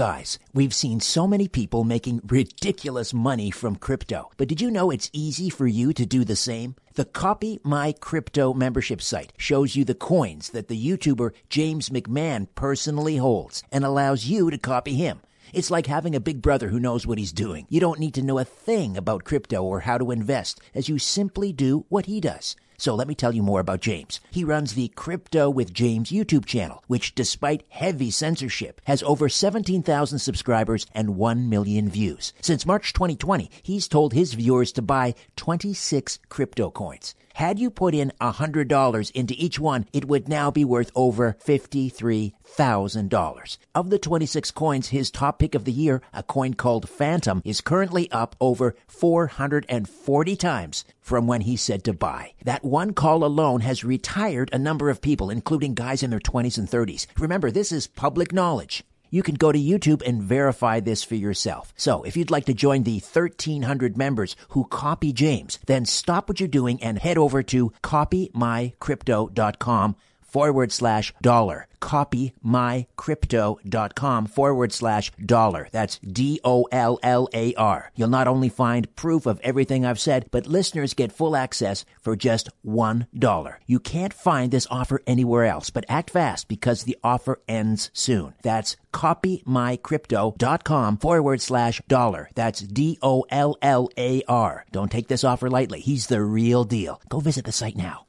[0.00, 4.90] Guys, we've seen so many people making ridiculous money from crypto, but did you know
[4.90, 6.74] it's easy for you to do the same?
[6.94, 12.48] The Copy My Crypto membership site shows you the coins that the YouTuber James McMahon
[12.54, 15.20] personally holds and allows you to copy him.
[15.52, 17.66] It's like having a big brother who knows what he's doing.
[17.68, 20.98] You don't need to know a thing about crypto or how to invest, as you
[20.98, 22.56] simply do what he does.
[22.80, 24.20] So let me tell you more about James.
[24.30, 30.18] He runs the Crypto with James YouTube channel, which despite heavy censorship has over 17,000
[30.18, 32.32] subscribers and 1 million views.
[32.40, 37.14] Since March 2020, he's told his viewers to buy 26 crypto coins.
[37.34, 43.58] Had you put in $100 into each one, it would now be worth over $53,000.
[43.74, 47.60] Of the 26 coins, his top pick of the year, a coin called Fantom, is
[47.60, 52.32] currently up over 440 times from when he said to buy.
[52.44, 56.58] That one call alone has retired a number of people, including guys in their 20s
[56.58, 57.06] and 30s.
[57.18, 61.74] Remember, this is public knowledge you can go to YouTube and verify this for yourself.
[61.76, 66.40] So if you'd like to join the 1300 members who copy James, then stop what
[66.40, 69.96] you're doing and head over to copymycrypto.com
[70.30, 71.66] forward slash dollar.
[71.80, 75.68] Copy mycrypto.com forward slash dollar.
[75.72, 77.92] That's D-O-L-L-A-R.
[77.96, 82.14] You'll not only find proof of everything I've said, but listeners get full access for
[82.16, 83.60] just one dollar.
[83.66, 88.34] You can't find this offer anywhere else, but act fast because the offer ends soon.
[88.42, 92.28] That's copymycrypto.com forward slash dollar.
[92.34, 94.64] That's D-O-L-L-A-R.
[94.70, 95.80] Don't take this offer lightly.
[95.80, 97.00] He's the real deal.
[97.08, 98.04] Go visit the site now.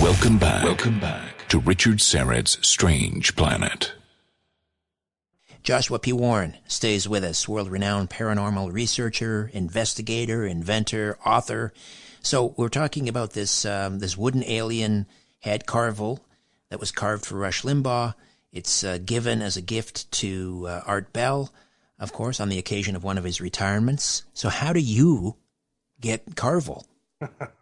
[0.00, 0.64] Welcome back.
[0.64, 3.92] Welcome back to Richard Syrett's Strange Planet.
[5.62, 6.10] Joshua P.
[6.10, 11.74] Warren stays with us, world renowned paranormal researcher, investigator, inventor, author.
[12.22, 15.04] So we're talking about this um, this wooden alien
[15.40, 16.24] head carvel
[16.70, 18.14] that was carved for Rush Limbaugh.
[18.52, 21.52] It's uh, given as a gift to uh, Art Bell,
[21.98, 24.24] of course, on the occasion of one of his retirements.
[24.32, 25.36] So how do you
[26.00, 26.86] get carvel?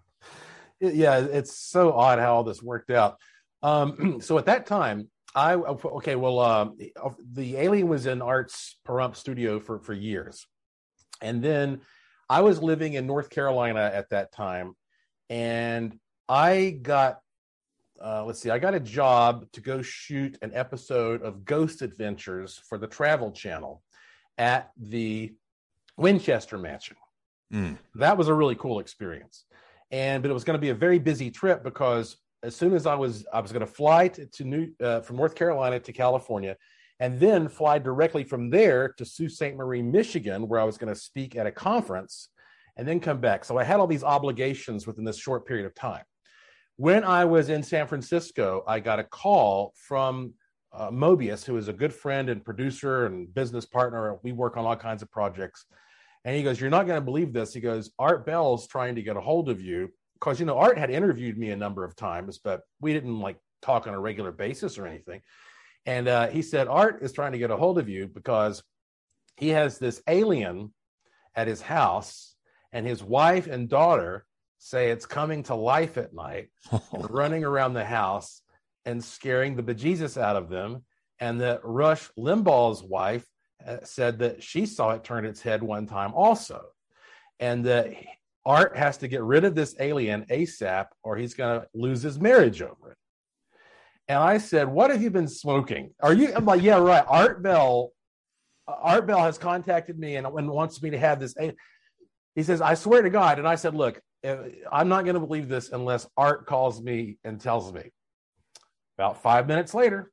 [0.80, 3.16] yeah, it's so odd how all this worked out.
[3.62, 6.68] Um, so at that time, I okay, well, uh,
[7.32, 10.46] the alien was in Art's Pahrump studio for for years,
[11.20, 11.80] and then
[12.28, 14.74] I was living in North Carolina at that time,
[15.28, 17.20] and I got
[18.02, 22.60] uh, let's see, I got a job to go shoot an episode of Ghost Adventures
[22.68, 23.82] for the Travel Channel
[24.38, 25.34] at the
[25.96, 26.96] Winchester Mansion.
[27.52, 27.78] Mm.
[27.96, 29.44] That was a really cool experience
[29.90, 32.86] and but it was going to be a very busy trip because as soon as
[32.86, 36.56] I was I was going to fly to, New uh, from North Carolina to California,
[37.00, 39.54] and then fly directly from there to Sault Ste.
[39.56, 42.28] Marie, Michigan, where I was going to speak at a conference,
[42.76, 43.44] and then come back.
[43.44, 46.04] So I had all these obligations within this short period of time.
[46.76, 50.34] When I was in San Francisco, I got a call from
[50.72, 54.18] uh, Mobius, who is a good friend and producer and business partner.
[54.22, 55.64] We work on all kinds of projects.
[56.24, 57.54] And he goes, You're not going to believe this.
[57.54, 60.78] He goes, Art Bell's trying to get a hold of you because, you know, Art
[60.78, 64.32] had interviewed me a number of times, but we didn't like talk on a regular
[64.32, 65.20] basis or anything.
[65.86, 68.62] And uh, he said, Art is trying to get a hold of you because
[69.36, 70.72] he has this alien
[71.34, 72.34] at his house,
[72.72, 74.26] and his wife and daughter
[74.58, 78.42] say it's coming to life at night and running around the house
[78.84, 80.84] and scaring the bejesus out of them.
[81.20, 83.26] And that Rush Limbaugh's wife
[83.84, 86.62] said that she saw it turn its head one time also,
[87.40, 87.92] and that
[88.44, 92.18] Art has to get rid of this alien ASAP or he's going to lose his
[92.18, 92.98] marriage over it.
[94.08, 95.90] And I said, What have you been smoking?
[96.00, 96.32] Are you?
[96.34, 97.04] I'm like, Yeah, right.
[97.06, 97.92] Art Bell,
[98.66, 101.34] Art Bell has contacted me and, wants me to have this.
[102.34, 103.38] He says, I swear to God.
[103.38, 104.36] And I said, Look, eh,
[104.72, 107.90] I'm not going to believe this unless Art calls me and tells me.
[108.96, 110.10] About five minutes later,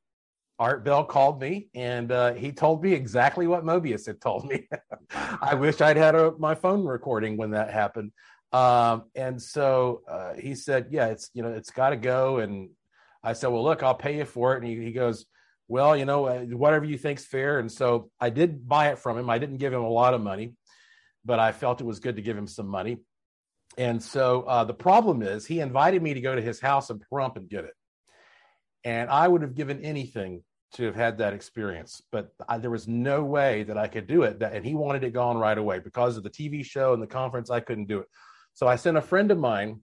[0.58, 4.66] Art Bell called me and uh, he told me exactly what Mobius had told me.
[5.10, 8.12] I wish I'd had a, my phone recording when that happened.
[8.52, 12.70] Um, and so uh, he said, "Yeah, it's you know it's got to go." And
[13.22, 15.26] I said, "Well, look, I'll pay you for it." And he, he goes,
[15.68, 19.18] "Well, you know, uh, whatever you think's fair." And so I did buy it from
[19.18, 19.28] him.
[19.28, 20.54] I didn't give him a lot of money,
[21.24, 22.98] but I felt it was good to give him some money.
[23.76, 26.98] And so uh, the problem is, he invited me to go to his house in
[27.00, 27.74] Pahrump and get it.
[28.86, 32.86] And I would have given anything to have had that experience, but I, there was
[32.86, 34.38] no way that I could do it.
[34.38, 37.08] That, and he wanted it gone right away because of the TV show and the
[37.08, 37.50] conference.
[37.50, 38.06] I couldn't do it.
[38.54, 39.80] So I sent a friend of mine,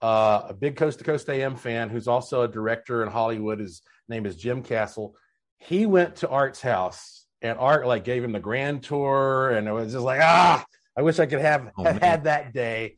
[0.00, 3.58] uh, a big Coast to Coast AM fan, who's also a director in Hollywood.
[3.58, 5.16] His name is Jim Castle.
[5.58, 9.72] He went to Art's house, and Art like gave him the grand tour, and it
[9.72, 10.64] was just like ah,
[10.96, 12.94] I wish I could have, oh, have had that day.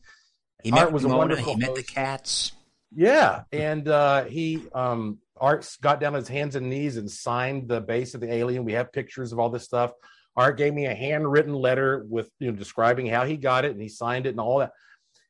[0.62, 1.55] He Art met was Mona, a wonderful.
[1.55, 1.87] He met host.
[1.87, 2.53] the cats.
[2.95, 7.68] Yeah, and uh, he um, Art got down on his hands and knees and signed
[7.68, 8.64] the base of the alien.
[8.64, 9.90] We have pictures of all this stuff.
[10.36, 13.82] Art gave me a handwritten letter with you know describing how he got it and
[13.82, 14.72] he signed it and all that.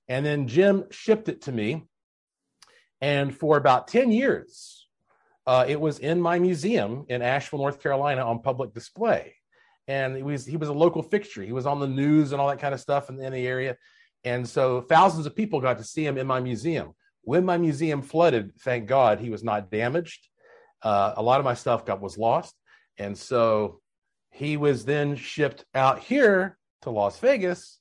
[0.09, 1.85] And then Jim shipped it to me.
[3.01, 4.87] And for about 10 years,
[5.47, 9.35] uh, it was in my museum in Asheville, North Carolina on public display.
[9.89, 11.43] And he was, he was a local fixture.
[11.43, 13.77] He was on the news and all that kind of stuff in, in the area.
[14.23, 16.95] And so thousands of people got to see him in my museum.
[17.23, 20.29] When my museum flooded, thank God he was not damaged.
[20.83, 22.55] Uh, a lot of my stuff got was lost,
[22.99, 23.81] and so
[24.31, 27.79] he was then shipped out here to Las Vegas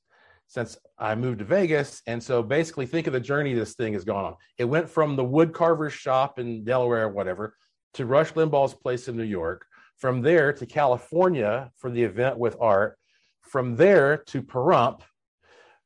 [0.48, 2.02] since I moved to Vegas.
[2.08, 4.36] And so basically, think of the journey this thing has gone on.
[4.58, 7.56] It went from the wood carver's shop in Delaware, whatever,
[7.94, 9.66] to Rush Limbaugh's place in New York.
[9.98, 12.98] From there to California for the event with Art.
[13.42, 15.02] From there to Pahrump.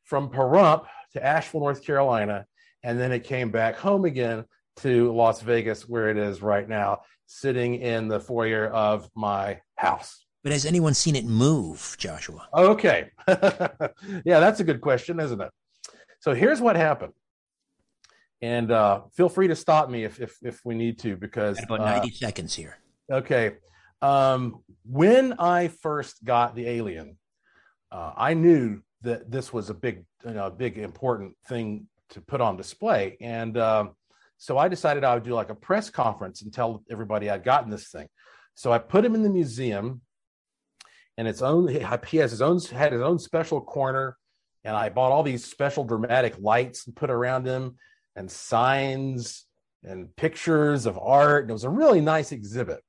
[0.03, 2.45] From Pahrump to Asheville, North Carolina
[2.85, 4.45] and then it came back home again
[4.77, 10.23] to Las Vegas, where it is right now, sitting in the foyer of my house.
[10.43, 12.47] But has anyone seen it move, Joshua?
[12.53, 13.09] Okay.
[13.27, 15.49] yeah, that's a good question, isn't it?
[16.19, 17.13] So here's what happened.
[18.43, 21.79] And uh, feel free to stop me if, if, if we need to, because about
[21.79, 22.77] 90 uh, seconds here.
[23.11, 23.55] Okay.
[24.03, 27.17] Um, when I first got the alien,
[27.91, 32.41] uh, I knew that this was a big, you know, big important thing to put
[32.41, 33.17] on display.
[33.21, 33.91] And um,
[34.37, 37.69] so I decided I would do like a press conference and tell everybody I'd gotten
[37.69, 38.07] this thing.
[38.53, 40.01] So I put him in the museum,
[41.17, 41.79] and its own he
[42.17, 44.17] has his own had his own special corner,
[44.63, 47.77] and I bought all these special dramatic lights and put around him,
[48.15, 49.45] and signs
[49.83, 51.43] and pictures of art.
[51.43, 52.81] And it was a really nice exhibit.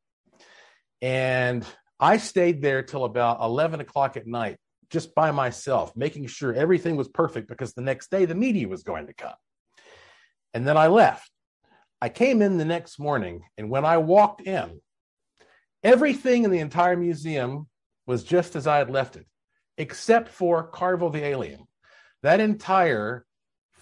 [1.02, 1.64] And
[1.98, 4.58] I stayed there till about 11 o'clock at night
[4.90, 8.82] just by myself, making sure everything was perfect because the next day the media was
[8.82, 9.34] going to come.
[10.54, 11.30] And then I left.
[12.00, 14.80] I came in the next morning, and when I walked in,
[15.82, 17.68] everything in the entire museum
[18.06, 19.26] was just as I had left it,
[19.78, 21.66] except for Carvel the Alien.
[22.22, 23.24] That entire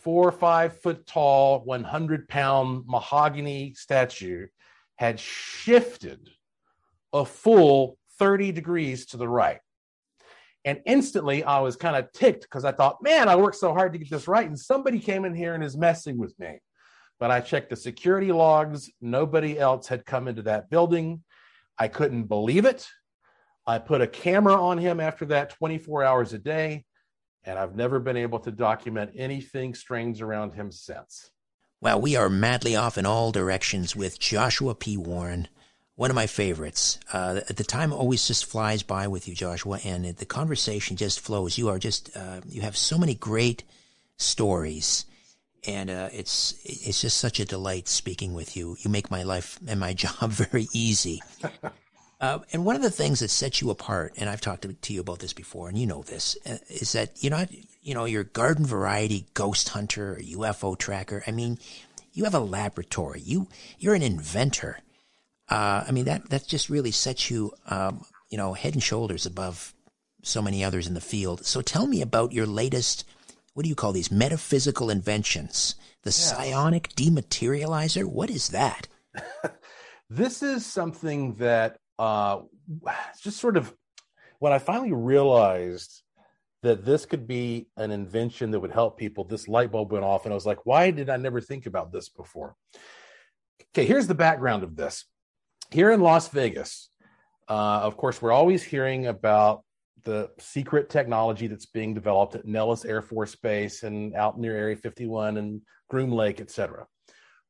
[0.04, 4.46] four or five foot tall, 100 pound mahogany statue
[4.96, 6.30] had shifted
[7.12, 9.60] a full 30 degrees to the right.
[10.64, 13.92] And instantly I was kind of ticked because I thought, man, I worked so hard
[13.92, 14.46] to get this right.
[14.46, 16.60] And somebody came in here and is messing with me.
[17.20, 18.90] But I checked the security logs.
[19.00, 21.22] Nobody else had come into that building.
[21.78, 22.86] I couldn't believe it.
[23.66, 26.84] I put a camera on him after that 24 hours a day.
[27.44, 31.30] And I've never been able to document anything strange around him since.
[31.80, 34.96] Well, we are madly off in all directions with Joshua P.
[34.96, 35.48] Warren
[35.96, 36.98] one of my favorites.
[37.12, 41.56] Uh, the time always just flies by with you, Joshua, and the conversation just flows.
[41.56, 43.62] You are just uh, you have so many great
[44.16, 45.06] stories,
[45.66, 48.76] and uh, it's it's just such a delight speaking with you.
[48.80, 51.22] You make my life and my job very easy.
[52.20, 54.92] Uh, and one of the things that sets you apart, and I've talked to, to
[54.92, 57.48] you about this before, and you know this, uh, is that you're not,
[57.82, 61.22] you know, you're garden variety ghost hunter or UFO tracker.
[61.26, 61.58] I mean,
[62.12, 63.20] you have a laboratory.
[63.20, 64.78] You you're an inventor
[65.48, 69.26] uh, I mean, that, that just really sets you, um, you know, head and shoulders
[69.26, 69.74] above
[70.22, 71.44] so many others in the field.
[71.44, 73.04] So tell me about your latest,
[73.52, 75.74] what do you call these metaphysical inventions?
[76.02, 76.36] The yes.
[76.36, 78.04] psionic dematerializer?
[78.04, 78.88] What is that?
[80.10, 82.40] this is something that uh,
[83.22, 83.74] just sort of
[84.38, 86.02] when I finally realized
[86.62, 90.24] that this could be an invention that would help people, this light bulb went off,
[90.24, 92.56] and I was like, why did I never think about this before?
[93.74, 95.04] Okay, here's the background of this.
[95.74, 96.88] Here in Las Vegas,
[97.48, 99.64] uh, of course, we're always hearing about
[100.04, 104.76] the secret technology that's being developed at Nellis Air Force Base and out near Area
[104.76, 106.86] 51 and Groom Lake, et cetera.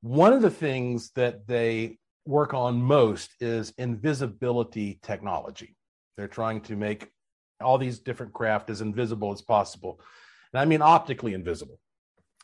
[0.01, 5.77] One of the things that they work on most is invisibility technology.
[6.17, 7.11] They're trying to make
[7.61, 10.01] all these different craft as invisible as possible.
[10.55, 11.79] And I mean optically invisible.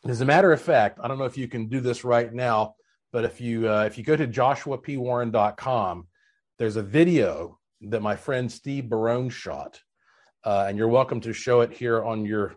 [0.06, 2.74] As a matter of fact, I don't know if you can do this right now,
[3.12, 6.06] but if you uh, if you go to joshuapwarren.com,
[6.58, 9.80] there's a video that my friend Steve Barone shot,
[10.44, 12.54] uh, and you're welcome to show it here on your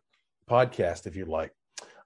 [0.50, 1.52] podcast if you'd like.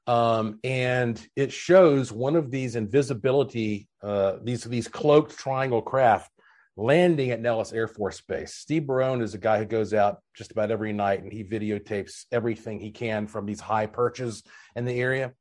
[0.05, 6.31] Um, and it shows one of these invisibility, uh, these these cloaked triangle craft
[6.77, 8.53] landing at Nellis Air Force Base.
[8.53, 12.25] Steve Barone is a guy who goes out just about every night and he videotapes
[12.31, 14.43] everything he can from these high perches
[14.75, 15.33] in the area.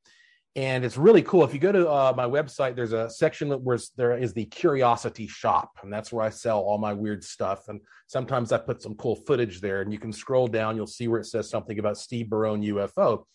[0.57, 1.43] And it's really cool.
[1.43, 5.27] If you go to uh, my website, there's a section where there is the curiosity
[5.27, 7.67] shop, and that's where I sell all my weird stuff.
[7.67, 11.07] And sometimes I put some cool footage there, and you can scroll down, you'll see
[11.07, 13.25] where it says something about Steve Barone UFO.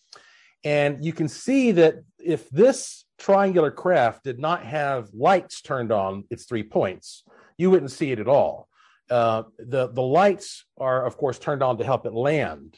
[0.65, 6.25] And you can see that if this triangular craft did not have lights turned on
[6.29, 7.23] its three points,
[7.57, 8.67] you wouldn't see it at all.
[9.09, 12.77] Uh, the the lights are, of course, turned on to help it land,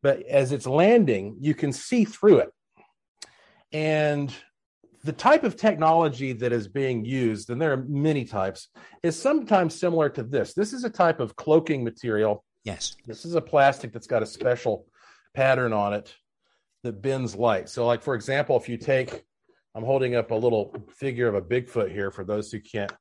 [0.00, 2.50] but as it's landing, you can see through it.
[3.72, 4.34] And
[5.04, 8.68] the type of technology that is being used, and there are many types,
[9.02, 10.52] is sometimes similar to this.
[10.54, 12.44] This is a type of cloaking material.
[12.64, 12.96] Yes.
[13.06, 14.86] This is a plastic that's got a special
[15.34, 16.14] pattern on it
[16.82, 17.68] that bends light.
[17.68, 19.24] So, like for example, if you take,
[19.74, 22.92] I'm holding up a little figure of a Bigfoot here for those who can't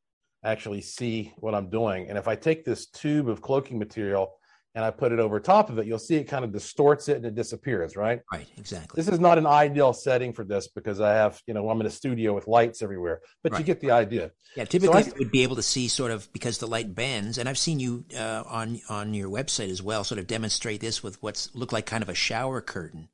[0.44, 2.08] actually see what I'm doing.
[2.08, 4.39] And if I take this tube of cloaking material
[4.76, 7.18] and I put it over top of it, you'll see it kind of distorts it
[7.18, 8.22] and it disappears, right?
[8.32, 9.02] Right, exactly.
[9.02, 11.88] This is not an ideal setting for this because I have, you know, I'm in
[11.88, 13.60] a studio with lights everywhere, but right.
[13.60, 14.32] you get the idea.
[14.56, 16.94] Yeah, typically so I, you would be able to see sort of because the light
[16.94, 20.82] bends, and I've seen you uh, on on your website as well, sort of demonstrate
[20.82, 23.10] this with what's looked like kind of a shower curtain.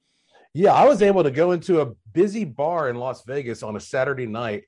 [0.54, 3.80] Yeah, I was able to go into a busy bar in Las Vegas on a
[3.80, 4.64] Saturday night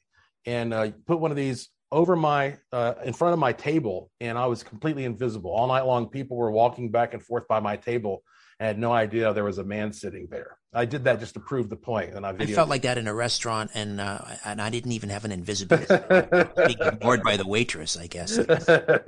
[0.46, 4.38] and uh, put one of these over my uh, in front of my table and
[4.38, 7.76] i was completely invisible all night long people were walking back and forth by my
[7.76, 8.24] table
[8.60, 10.58] I had no idea there was a man sitting there.
[10.74, 13.08] I did that just to prove the point, and I, I felt like that in
[13.08, 15.88] a restaurant, and uh, and I didn't even have an invisibility.
[16.68, 18.40] being ignored by the waitress, I guess.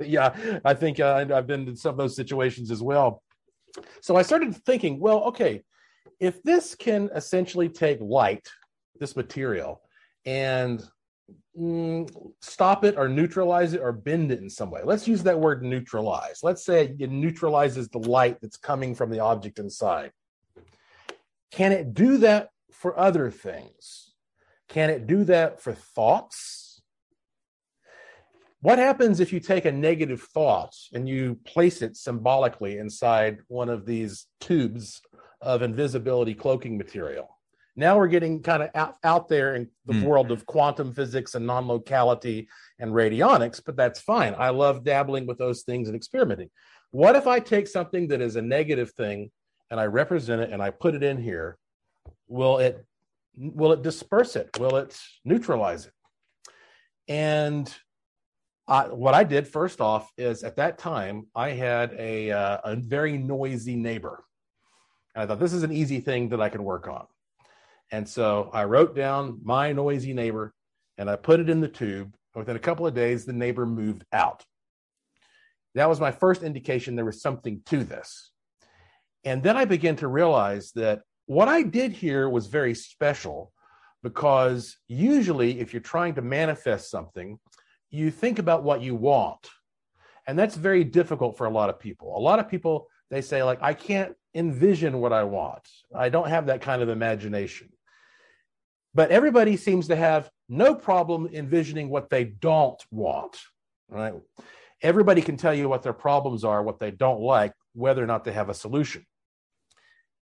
[0.00, 3.22] yeah, I think uh, I've been in some of those situations as well.
[4.02, 5.62] So I started thinking, well, okay,
[6.20, 8.48] if this can essentially take light,
[8.98, 9.80] this material,
[10.24, 10.82] and
[11.58, 14.82] mm, stop it or neutralize it or bend it in some way.
[14.84, 16.40] Let's use that word neutralize.
[16.42, 20.12] Let's say it neutralizes the light that's coming from the object inside.
[21.50, 24.12] Can it do that for other things?
[24.68, 26.82] Can it do that for thoughts?
[28.62, 33.70] What happens if you take a negative thought and you place it symbolically inside one
[33.70, 35.00] of these tubes
[35.40, 37.39] of invisibility cloaking material?
[37.76, 40.02] Now we're getting kind of out, out there in the mm.
[40.02, 42.48] world of quantum physics and non locality
[42.78, 44.34] and radionics, but that's fine.
[44.36, 46.50] I love dabbling with those things and experimenting.
[46.90, 49.30] What if I take something that is a negative thing
[49.70, 51.56] and I represent it and I put it in here?
[52.26, 52.84] Will it
[53.36, 54.50] will it disperse it?
[54.58, 55.92] Will it neutralize it?
[57.08, 57.72] And
[58.66, 62.76] I, what I did first off is at that time I had a uh, a
[62.76, 64.24] very noisy neighbor.
[65.14, 67.06] And I thought this is an easy thing that I can work on.
[67.90, 70.54] And so I wrote down my noisy neighbor
[70.98, 72.14] and I put it in the tube.
[72.34, 74.44] Within a couple of days, the neighbor moved out.
[75.74, 78.30] That was my first indication there was something to this.
[79.24, 83.52] And then I began to realize that what I did here was very special
[84.02, 87.38] because usually, if you're trying to manifest something,
[87.90, 89.46] you think about what you want.
[90.26, 92.16] And that's very difficult for a lot of people.
[92.16, 95.68] A lot of people, they say, like, I can't envision what I want.
[95.94, 97.68] I don't have that kind of imagination.
[98.94, 103.36] But everybody seems to have no problem envisioning what they don't want,
[103.88, 104.14] right?
[104.82, 108.24] Everybody can tell you what their problems are, what they don't like, whether or not
[108.24, 109.06] they have a solution.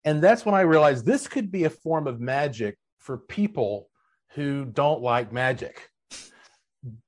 [0.03, 3.89] And that's when I realized this could be a form of magic for people
[4.31, 5.89] who don't like magic.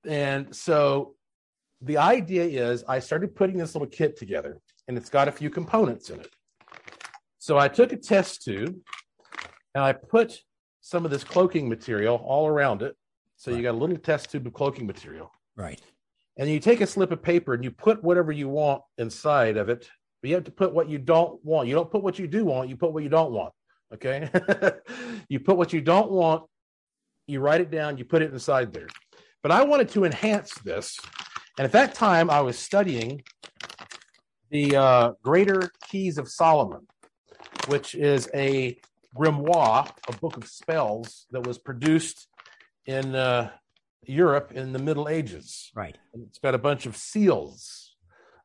[0.06, 1.16] And so
[1.82, 5.50] the idea is I started putting this little kit together, and it's got a few
[5.50, 6.30] components in it.
[7.38, 8.76] So I took a test tube
[9.74, 10.40] and I put
[10.88, 12.96] some of this cloaking material all around it.
[13.36, 13.58] So right.
[13.58, 15.30] you got a little test tube of cloaking material.
[15.58, 15.82] Right.
[16.38, 19.68] And you take a slip of paper and you put whatever you want inside of
[19.68, 19.90] it,
[20.22, 21.68] but you have to put what you don't want.
[21.68, 23.54] You don't put what you do want, you put what you don't want.
[23.94, 24.30] Okay.
[25.30, 26.46] you put what you don't want,
[27.28, 28.88] you write it down, you put it inside there.
[29.44, 30.98] But I wanted to enhance this.
[31.58, 33.24] And at that time, I was studying
[34.52, 36.88] the uh, Greater Keys of Solomon,
[37.68, 38.80] which is a
[39.18, 42.28] grimoire, a book of spells that was produced
[42.86, 43.50] in uh,
[44.06, 45.72] Europe in the Middle Ages.
[45.76, 45.98] Right.
[46.14, 47.96] And it's got a bunch of seals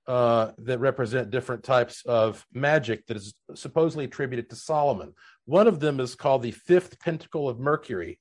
[0.07, 5.15] uh, that represent different types of magic that is supposedly attributed to Solomon.
[5.45, 8.19] One of them is called the Fifth Pentacle of Mercury.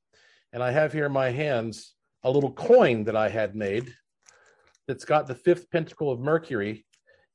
[0.53, 1.93] And I have here in my hands
[2.23, 3.93] a little coin that I had made
[4.87, 6.85] that's got the fifth pentacle of Mercury.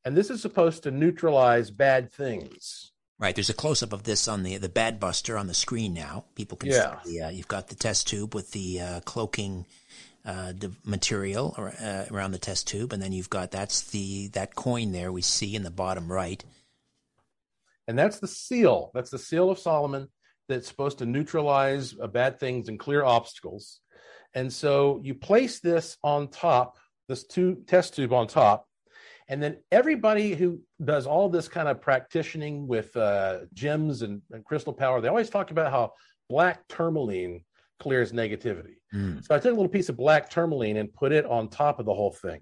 [0.05, 2.93] And this is supposed to neutralize bad things.
[3.19, 3.35] Right.
[3.35, 6.25] There's a close up of this on the the Bad Buster on the screen now.
[6.35, 7.03] People can Yeah.
[7.03, 7.21] see.
[7.21, 9.65] Uh, you've got the test tube with the uh, cloaking
[10.25, 14.29] uh, the material ar- uh, around the test tube, and then you've got that's the
[14.29, 16.45] that coin there we see in the bottom right.
[17.89, 18.91] And that's the seal.
[18.93, 20.09] That's the seal of Solomon
[20.49, 23.81] that's supposed to neutralize uh, bad things and clear obstacles.
[24.35, 26.77] And so you place this on top,
[27.09, 28.67] this two, test tube on top,
[29.29, 34.45] and then everybody who does all this kind of practicing with uh, gems and, and
[34.45, 35.93] crystal power, they always talk about how
[36.29, 37.45] black tourmaline
[37.81, 38.77] clears negativity.
[38.95, 39.25] Mm.
[39.25, 41.87] So I took a little piece of black tourmaline and put it on top of
[41.87, 42.41] the whole thing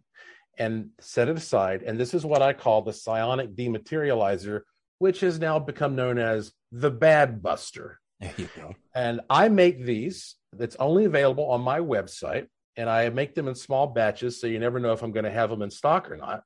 [0.59, 1.82] and set it aside.
[1.82, 4.61] And this is what I call the psionic dematerializer,
[4.99, 8.01] which has now become known as the Bad Buster.
[8.20, 8.74] There you go.
[8.95, 12.47] And I make these, that's only available on my website.
[12.76, 14.41] And I make them in small batches.
[14.41, 16.43] So you never know if I'm going to have them in stock or not.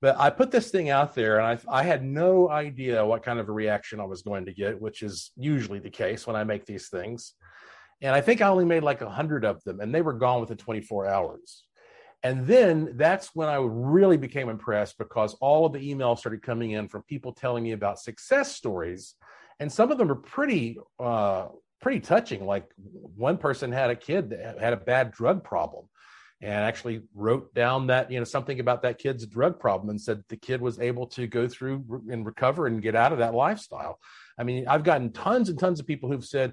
[0.00, 3.38] But I put this thing out there and I, I had no idea what kind
[3.38, 6.44] of a reaction I was going to get, which is usually the case when I
[6.44, 7.34] make these things.
[8.02, 10.40] And I think I only made like a hundred of them and they were gone
[10.40, 11.64] within 24 hours.
[12.22, 16.72] And then that's when I really became impressed because all of the emails started coming
[16.72, 19.14] in from people telling me about success stories.
[19.60, 21.48] And some of them are pretty, uh,
[21.80, 22.46] pretty touching.
[22.46, 25.86] Like one person had a kid that had a bad drug problem
[26.40, 30.22] and actually wrote down that, you know, something about that kid's drug problem and said
[30.28, 33.98] the kid was able to go through and recover and get out of that lifestyle.
[34.38, 36.52] I mean, I've gotten tons and tons of people who've said,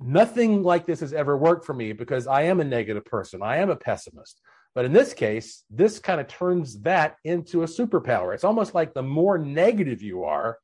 [0.00, 3.42] nothing like this has ever worked for me because I am a negative person.
[3.42, 4.40] I am a pessimist.
[4.74, 8.34] But in this case, this kind of turns that into a superpower.
[8.34, 10.58] It's almost like the more negative you are,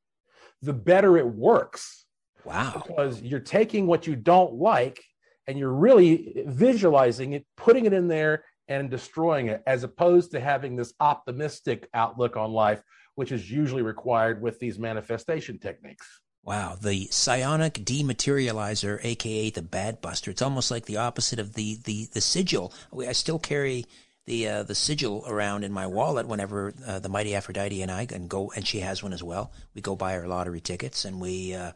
[0.60, 2.04] the better it works
[2.44, 2.82] Wow.
[2.86, 5.02] because you're taking what you don't like
[5.46, 10.40] and you're really visualizing it, putting it in there and destroying it, as opposed to
[10.40, 12.82] having this optimistic outlook on life,
[13.14, 16.06] which is usually required with these manifestation techniques.
[16.44, 20.30] Wow, the psionic dematerializer, aka the Bad Buster.
[20.30, 22.72] It's almost like the opposite of the the the sigil.
[22.98, 23.86] I still carry
[24.26, 28.06] the uh, the sigil around in my wallet whenever uh, the mighty Aphrodite and I
[28.06, 29.52] can go, and she has one as well.
[29.74, 31.72] We go buy our lottery tickets, and we uh,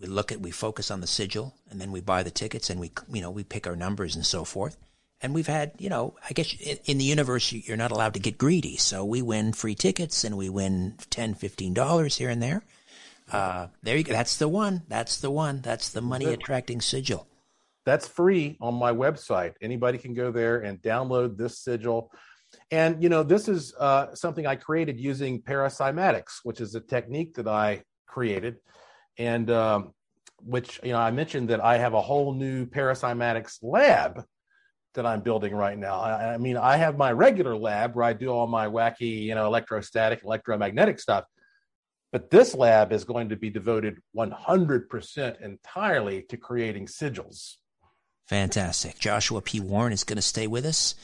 [0.00, 2.80] we look at we focus on the sigil, and then we buy the tickets, and
[2.80, 4.76] we you know we pick our numbers and so forth.
[5.20, 8.20] And we've had, you know, I guess in, in the universe you're not allowed to
[8.20, 12.42] get greedy, so we win free tickets and we win ten, fifteen dollars here and
[12.42, 12.62] there.
[13.30, 14.12] Uh, there you go.
[14.12, 14.82] That's the one.
[14.88, 15.60] That's the one.
[15.60, 17.26] That's the money attracting sigil.
[17.84, 19.54] That's free on my website.
[19.60, 22.12] Anybody can go there and download this sigil.
[22.70, 27.34] And you know, this is uh, something I created using paracymatics, which is a technique
[27.34, 28.56] that I created,
[29.18, 29.92] and um,
[30.42, 34.24] which you know I mentioned that I have a whole new paracymatics lab
[34.94, 36.00] that I'm building right now.
[36.00, 39.34] I, I mean, I have my regular lab where I do all my wacky, you
[39.34, 41.24] know, electrostatic, electromagnetic stuff.
[42.10, 47.56] But this lab is going to be devoted 100% entirely to creating sigils.
[48.26, 48.98] Fantastic.
[48.98, 49.60] Joshua P.
[49.60, 50.94] Warren is going to stay with us.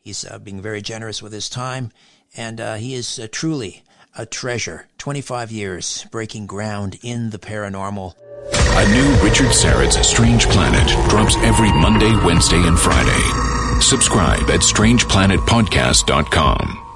[0.00, 1.92] He's uh, being very generous with his time,
[2.36, 3.84] and uh, he is uh, truly
[4.18, 4.86] a treasure.
[4.98, 8.12] 25 years breaking ground in the paranormal.
[8.52, 13.22] A new Richard Syrett's Strange Planet drops every Monday, Wednesday, and Friday.
[13.80, 16.87] Subscribe at strangeplanetpodcast.com.